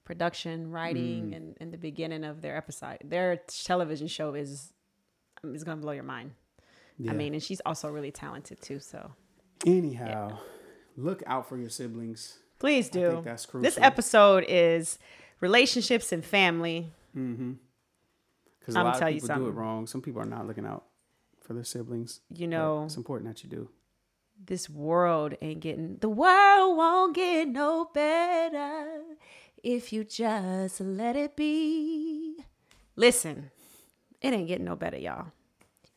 production, 0.05 0.71
writing, 0.71 1.31
Mm. 1.33 1.37
and, 1.37 1.57
and 1.61 1.73
the 1.73 1.77
beginning 1.79 2.25
of 2.25 2.41
their 2.41 2.57
episode. 2.57 2.99
Their 3.05 3.37
television 3.67 4.07
show 4.09 4.33
is 4.35 4.73
is 5.45 5.65
gonna 5.65 5.81
blow 5.81 5.93
your 5.93 6.05
mind. 6.05 6.33
Yeah. 6.99 7.13
I 7.13 7.15
mean, 7.15 7.35
and 7.35 7.43
she's 7.43 7.61
also 7.65 7.89
really 7.91 8.11
talented 8.11 8.61
too. 8.61 8.81
So 8.81 9.13
Anyhow, 9.67 10.39
look 10.97 11.23
out 11.27 11.49
for 11.49 11.57
your 11.59 11.71
siblings. 11.71 12.39
please 12.59 12.89
I 12.89 12.93
do. 12.93 13.11
think 13.13 13.25
that's 13.25 13.47
crucial. 13.47 13.63
This 13.63 13.79
episode 13.81 14.45
is 14.49 14.99
relationships 15.41 16.13
and 16.13 16.25
family. 16.25 16.93
Mm-hmm. 17.17 17.53
Because 18.61 18.75
a 18.77 18.79
I'ma 18.81 18.89
lot 18.89 18.95
of 18.97 19.01
tell 19.01 19.11
you 19.11 19.21
people 19.21 19.29
do 19.29 19.33
it 19.35 19.37
something. 19.47 19.55
wrong. 19.55 19.87
Some 19.87 20.03
people 20.03 20.21
are 20.23 20.27
not 20.27 20.47
looking 20.47 20.67
out 20.67 20.85
for 21.41 21.55
their 21.55 21.65
siblings. 21.65 22.21
You 22.35 22.47
know, 22.49 22.85
it's 22.85 22.97
important 22.97 23.31
that 23.31 23.43
you 23.45 23.49
do. 23.51 23.69
this 24.45 24.69
world 24.71 25.35
ain't 25.41 25.61
getting 25.61 25.97
the 26.01 26.09
world 26.09 26.77
won't 26.77 27.15
get 27.15 27.49
no 27.49 27.89
better 27.95 29.03
if 29.63 29.93
you 29.93 30.05
just 30.05 30.81
let 30.81 31.17
it 31.17 31.35
be. 31.37 32.37
Listen, 32.97 33.51
it 34.21 34.33
ain't 34.33 34.49
getting 34.49 34.65
no 34.65 34.77
better, 34.77 34.97
y'all. 34.99 35.27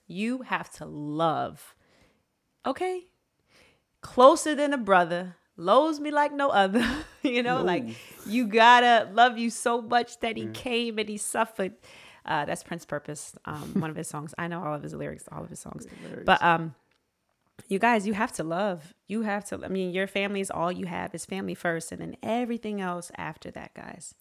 You 0.08 0.42
have 0.44 0.70
to 0.74 0.86
love. 0.86 1.76
Okay? 2.66 3.06
Closer 4.02 4.56
than 4.56 4.74
a 4.74 4.78
brother, 4.78 5.36
loves 5.58 6.00
me 6.00 6.12
like 6.12 6.34
no 6.34 6.50
other. 6.50 6.86
you 7.24 7.44
know, 7.44 7.60
No. 7.60 7.64
like 7.64 7.86
you 8.26 8.48
gotta 8.48 9.10
love 9.14 9.38
you 9.38 9.50
so 9.50 9.82
much 9.82 10.20
that 10.22 10.38
he 10.38 10.48
came 10.48 10.98
and 11.00 11.08
he 11.08 11.18
suffered. 11.18 11.74
Uh, 12.26 12.46
that's 12.46 12.62
Prince 12.64 12.86
Purpose, 12.86 13.34
um, 13.46 13.74
one 13.82 13.90
of 13.90 13.96
his 13.96 14.08
songs. 14.08 14.34
I 14.38 14.48
know 14.48 14.64
all 14.64 14.74
of 14.76 14.84
his 14.84 14.94
lyrics, 14.94 15.24
all 15.32 15.44
of 15.44 15.50
his 15.50 15.60
songs. 15.60 15.88
But 16.26 16.42
um, 16.44 16.76
you 17.68 17.80
guys, 17.80 18.06
you 18.06 18.14
have 18.14 18.32
to 18.34 18.44
love. 18.44 18.94
You 19.08 19.22
have 19.24 19.46
to. 19.46 19.64
I 19.64 19.68
mean, 19.70 19.92
your 19.92 20.08
family 20.08 20.40
is 20.42 20.52
all 20.52 20.72
you 20.72 20.86
have. 20.88 21.14
Is 21.16 21.26
family 21.26 21.56
first, 21.56 21.92
and 21.92 22.02
then 22.02 22.16
everything 22.22 22.82
else 22.82 23.12
after 23.18 23.50
that, 23.52 23.74
guys. 23.74 24.14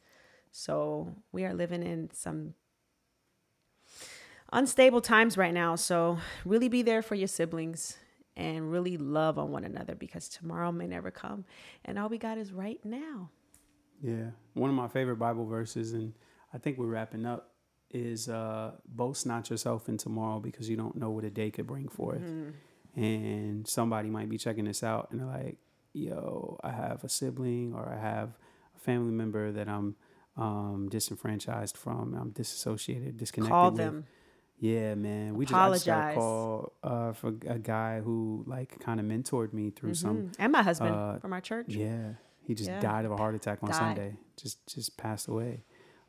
So 0.52 1.14
we 1.32 1.44
are 1.44 1.54
living 1.54 1.82
in 1.82 2.10
some 2.12 2.54
unstable 4.52 5.00
times 5.00 5.36
right 5.36 5.54
now. 5.54 5.76
So 5.76 6.18
really 6.44 6.68
be 6.68 6.82
there 6.82 7.02
for 7.02 7.14
your 7.14 7.28
siblings 7.28 7.96
and 8.36 8.70
really 8.70 8.96
love 8.96 9.38
on 9.38 9.50
one 9.50 9.64
another 9.64 9.94
because 9.94 10.28
tomorrow 10.28 10.72
may 10.72 10.86
never 10.86 11.10
come, 11.10 11.44
and 11.84 11.98
all 11.98 12.08
we 12.08 12.18
got 12.18 12.38
is 12.38 12.52
right 12.52 12.80
now. 12.84 13.30
Yeah. 14.02 14.30
One 14.54 14.70
of 14.70 14.76
my 14.76 14.88
favorite 14.88 15.16
Bible 15.16 15.46
verses, 15.46 15.92
and 15.92 16.14
I 16.54 16.58
think 16.58 16.78
we're 16.78 16.86
wrapping 16.86 17.26
up, 17.26 17.52
is 17.90 18.28
uh, 18.28 18.72
boast 18.86 19.26
not 19.26 19.50
yourself 19.50 19.88
in 19.88 19.98
tomorrow 19.98 20.40
because 20.40 20.70
you 20.70 20.76
don't 20.76 20.96
know 20.96 21.10
what 21.10 21.24
a 21.24 21.30
day 21.30 21.50
could 21.50 21.66
bring 21.66 21.88
forth. 21.88 22.22
Mm-hmm. 22.22 23.02
And 23.02 23.68
somebody 23.68 24.08
might 24.08 24.28
be 24.28 24.38
checking 24.38 24.64
this 24.64 24.82
out 24.82 25.08
and 25.10 25.20
they're 25.20 25.26
like, 25.26 25.58
yo, 25.92 26.58
I 26.62 26.70
have 26.70 27.04
a 27.04 27.08
sibling 27.08 27.72
or 27.74 27.88
I 27.88 28.00
have 28.00 28.30
a 28.76 28.78
family 28.80 29.12
member 29.12 29.52
that 29.52 29.68
I'm 29.68 29.96
um, 30.36 30.88
disenfranchised 30.90 31.76
from, 31.76 32.14
I'm 32.14 32.30
disassociated, 32.30 33.16
disconnected 33.16 33.52
Call 33.52 33.70
with. 33.70 33.78
them. 33.78 34.06
Yeah, 34.58 34.94
man. 34.94 35.34
We 35.36 35.46
just 35.46 35.54
I 35.58 35.70
just 35.70 35.86
got 35.86 35.92
a 35.98 36.12
Apologize. 36.12 36.14
call 36.16 36.72
uh, 36.82 37.12
for 37.14 37.28
a 37.46 37.58
guy 37.58 38.00
who 38.00 38.44
like 38.46 38.78
kind 38.80 39.00
of 39.00 39.06
mentored 39.06 39.52
me 39.54 39.70
through 39.70 39.94
some. 39.94 40.16
Mhm. 40.24 40.34
and 40.38 40.52
my 40.52 40.62
husband 40.62 40.94
uh, 40.94 41.18
from 41.18 41.32
our 41.32 41.40
church. 41.40 41.68
Yeah, 41.68 42.14
he 42.42 42.54
just 42.54 42.68
Yeah. 42.68 42.80
died 42.80 43.06
of 43.06 43.10
a 43.12 43.16
heart 43.16 43.34
attack 43.34 43.62
on 43.62 43.70
Died. 43.70 43.78
Sunday. 43.78 44.16
Just 44.36 44.66
just 44.66 44.96
passed 44.98 45.28
away. 45.28 45.64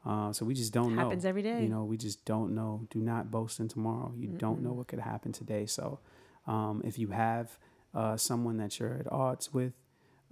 Uh, 0.06 0.34
so 0.34 0.46
we 0.46 0.54
just 0.54 0.74
don't 0.74 0.96
know. 0.96 1.02
Happens 1.04 1.24
every 1.24 1.44
day. 1.44 1.64
You 1.64 1.70
know, 1.70 1.86
we 1.86 1.96
just 1.96 2.26
don't 2.26 2.54
know. 2.54 2.88
Do 2.90 3.00
not 3.00 3.32
boast 3.32 3.60
in 3.62 3.68
tomorrow. 3.70 4.14
You 4.18 4.28
don't 4.30 4.62
know 4.62 4.74
what 4.74 4.88
could 4.88 5.00
happen 5.00 5.32
today. 5.32 5.66
So 5.66 6.00
um, 6.46 6.82
if 6.84 7.00
you 7.00 7.10
have 7.10 7.58
uh, 7.94 8.18
someone 8.18 8.58
that 8.58 8.80
you're 8.80 8.96
at 8.96 9.10
odds 9.12 9.54
with, 9.54 9.74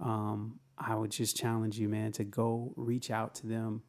um, 0.00 0.58
I 0.80 0.94
would 0.94 1.10
just 1.10 1.36
challenge 1.36 1.78
you, 1.78 1.88
man, 1.88 2.12
to 2.12 2.24
go 2.24 2.72
reach 2.76 3.10
out 3.10 3.34
to 3.36 3.46
them. 3.46 3.82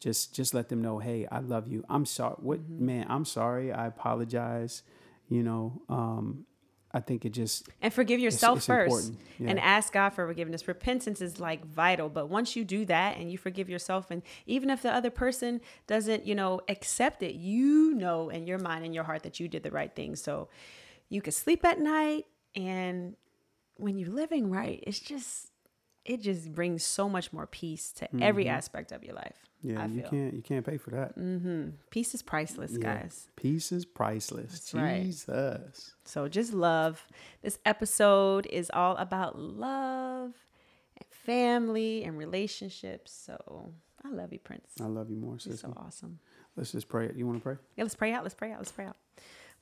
Just 0.00 0.34
just 0.34 0.52
let 0.52 0.68
them 0.68 0.82
know, 0.82 0.98
hey, 0.98 1.26
I 1.32 1.38
love 1.40 1.66
you. 1.66 1.84
I'm 1.88 2.04
sorry. 2.04 2.36
What 2.38 2.60
Mm-hmm. 2.60 2.86
man? 2.86 3.06
I'm 3.08 3.24
sorry. 3.24 3.72
I 3.72 3.86
apologize. 3.86 4.82
You 5.28 5.42
know, 5.42 5.80
um, 5.88 6.44
I 6.92 7.00
think 7.00 7.24
it 7.24 7.30
just 7.30 7.68
and 7.82 7.92
forgive 7.92 8.20
yourself 8.20 8.58
it's 8.58 8.66
first 8.66 9.08
important. 9.08 9.50
and 9.50 9.58
ask 9.58 9.92
god 9.92 10.10
for 10.10 10.26
forgiveness 10.28 10.68
repentance 10.68 11.20
is 11.20 11.40
like 11.40 11.64
vital 11.66 12.08
but 12.08 12.28
once 12.28 12.54
you 12.54 12.64
do 12.64 12.84
that 12.84 13.16
and 13.16 13.32
you 13.32 13.36
forgive 13.36 13.68
yourself 13.68 14.12
and 14.12 14.22
even 14.46 14.70
if 14.70 14.82
the 14.82 14.92
other 14.94 15.10
person 15.10 15.60
doesn't 15.88 16.24
you 16.24 16.36
know 16.36 16.60
accept 16.68 17.24
it 17.24 17.34
you 17.34 17.94
know 17.94 18.28
in 18.28 18.46
your 18.46 18.58
mind 18.58 18.84
and 18.84 18.94
your 18.94 19.02
heart 19.02 19.24
that 19.24 19.40
you 19.40 19.48
did 19.48 19.64
the 19.64 19.72
right 19.72 19.96
thing 19.96 20.14
so 20.14 20.48
you 21.08 21.20
can 21.20 21.32
sleep 21.32 21.64
at 21.64 21.80
night 21.80 22.26
and 22.54 23.16
when 23.76 23.98
you're 23.98 24.10
living 24.14 24.48
right 24.48 24.84
it's 24.86 25.00
just 25.00 25.50
it 26.04 26.20
just 26.20 26.52
brings 26.54 26.84
so 26.84 27.08
much 27.08 27.32
more 27.32 27.46
peace 27.46 27.92
to 27.92 28.08
every 28.20 28.48
aspect 28.48 28.92
of 28.92 29.02
your 29.04 29.14
life 29.14 29.36
yeah. 29.62 29.82
i 29.82 29.86
you 29.86 30.02
can't 30.02 30.34
you 30.34 30.42
can't 30.42 30.64
pay 30.66 30.76
for 30.76 30.90
that. 30.90 31.12
hmm 31.14 31.70
peace 31.90 32.14
is 32.14 32.22
priceless 32.22 32.72
Yeah. 32.72 32.78
guys 33.00 33.28
Peace 33.44 33.72
is 33.72 33.84
priceless. 33.84 34.52
That's 34.52 34.72
right. 34.74 35.02
Jesus. 35.02 35.92
So 36.06 36.28
just 36.28 36.54
love. 36.54 37.06
This 37.42 37.58
episode 37.66 38.46
is 38.46 38.70
all 38.72 38.96
about 38.96 39.38
love 39.38 40.32
and 40.96 41.06
family 41.10 42.04
and 42.04 42.16
relationships. 42.16 43.12
So 43.12 43.74
I 44.02 44.08
love 44.08 44.32
you, 44.32 44.38
Prince. 44.38 44.70
I 44.80 44.86
love 44.86 45.10
you 45.10 45.16
more, 45.16 45.38
so 45.38 45.74
awesome. 45.76 46.20
Let's 46.56 46.72
just 46.72 46.88
pray. 46.88 47.10
You 47.14 47.26
want 47.26 47.38
to 47.38 47.42
pray? 47.42 47.56
Yeah, 47.76 47.84
let's 47.84 47.94
pray 47.94 48.14
out. 48.14 48.22
Let's 48.22 48.34
pray 48.34 48.50
out. 48.50 48.60
Let's 48.60 48.72
pray 48.72 48.86
out. 48.86 48.96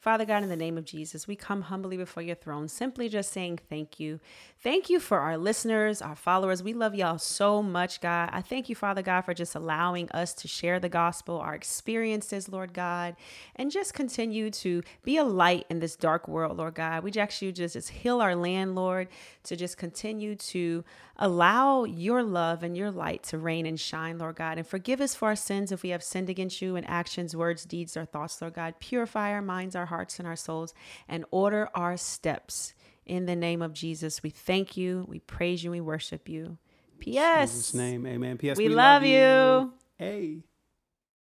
Father 0.03 0.25
God, 0.25 0.43
in 0.43 0.49
the 0.49 0.57
name 0.57 0.77
of 0.77 0.85
Jesus, 0.85 1.29
we 1.29 1.37
come 1.37 1.63
humbly 1.63 1.97
before 1.97 2.25
your 2.25 2.35
throne, 2.35 2.67
simply 2.67 3.09
just 3.09 3.33
saying 3.33 3.61
thank 3.71 4.01
you. 4.01 4.19
Thank 4.61 4.91
you 4.91 4.99
for 4.99 5.21
our 5.21 5.39
listeners, 5.39 6.03
our 6.03 6.17
followers. 6.17 6.61
We 6.61 6.73
love 6.73 6.97
y'all 6.97 7.19
so 7.19 7.63
much, 7.63 8.01
God. 8.01 8.29
I 8.33 8.41
thank 8.41 8.69
you, 8.69 8.75
Father 8.75 9.01
God, 9.01 9.21
for 9.21 9.33
just 9.33 9.55
allowing 9.55 10.11
us 10.11 10.35
to 10.35 10.49
share 10.49 10.81
the 10.81 10.89
gospel, 10.89 11.39
our 11.39 11.55
experiences, 11.55 12.49
Lord 12.49 12.73
God, 12.73 13.15
and 13.55 13.71
just 13.71 13.95
continue 13.95 14.51
to 14.51 14.83
be 15.05 15.19
a 15.19 15.25
light 15.25 15.67
in 15.71 15.79
this 15.79 15.95
dark 15.95 16.27
world, 16.27 16.57
Lord 16.57 16.75
God. 16.75 17.05
We 17.05 17.13
ask 17.13 17.41
you 17.41 17.53
just, 17.53 17.75
just 17.75 17.91
heal 17.91 18.21
our 18.21 18.35
land, 18.35 18.75
Lord, 18.75 19.07
to 19.45 19.55
just 19.55 19.77
continue 19.77 20.35
to 20.35 20.83
allow 21.17 21.85
your 21.85 22.23
love 22.23 22.63
and 22.63 22.77
your 22.77 22.91
light 22.91 23.23
to 23.23 23.39
reign 23.39 23.67
and 23.67 23.79
shine, 23.79 24.19
Lord 24.19 24.37
God. 24.37 24.59
And 24.59 24.67
forgive 24.67 25.01
us 25.01 25.15
for 25.15 25.29
our 25.29 25.37
sins 25.37 25.71
if 25.71 25.83
we 25.83 25.91
have 25.91 26.03
sinned 26.03 26.29
against 26.29 26.61
you 26.61 26.75
in 26.75 26.85
actions, 26.87 27.37
words, 27.37 27.65
deeds, 27.65 27.97
or 27.97 28.05
thoughts, 28.05 28.41
Lord 28.41 28.55
God. 28.55 28.75
Purify 28.81 29.31
our 29.31 29.43
minds, 29.43 29.77
our 29.77 29.87
hearts, 29.93 30.19
and 30.19 30.27
our 30.27 30.37
souls, 30.37 30.75
and 31.09 31.25
order 31.31 31.69
our 31.75 31.97
steps. 31.97 32.75
In 33.05 33.27
the 33.27 33.37
name 33.37 33.63
of 33.63 33.73
Jesus, 33.73 34.23
we 34.23 34.31
thank 34.31 34.77
you, 34.77 35.05
we 35.09 35.19
praise 35.19 35.63
you, 35.63 35.71
we 35.71 35.81
worship 35.81 36.29
you. 36.29 36.59
P.S. 36.99 37.51
Jesus' 37.53 37.75
name, 37.75 38.07
amen. 38.07 38.39
P.S. 38.39 38.57
We, 38.57 38.69
love, 38.69 39.03
you. 39.05 39.73
Hey. 39.99 40.45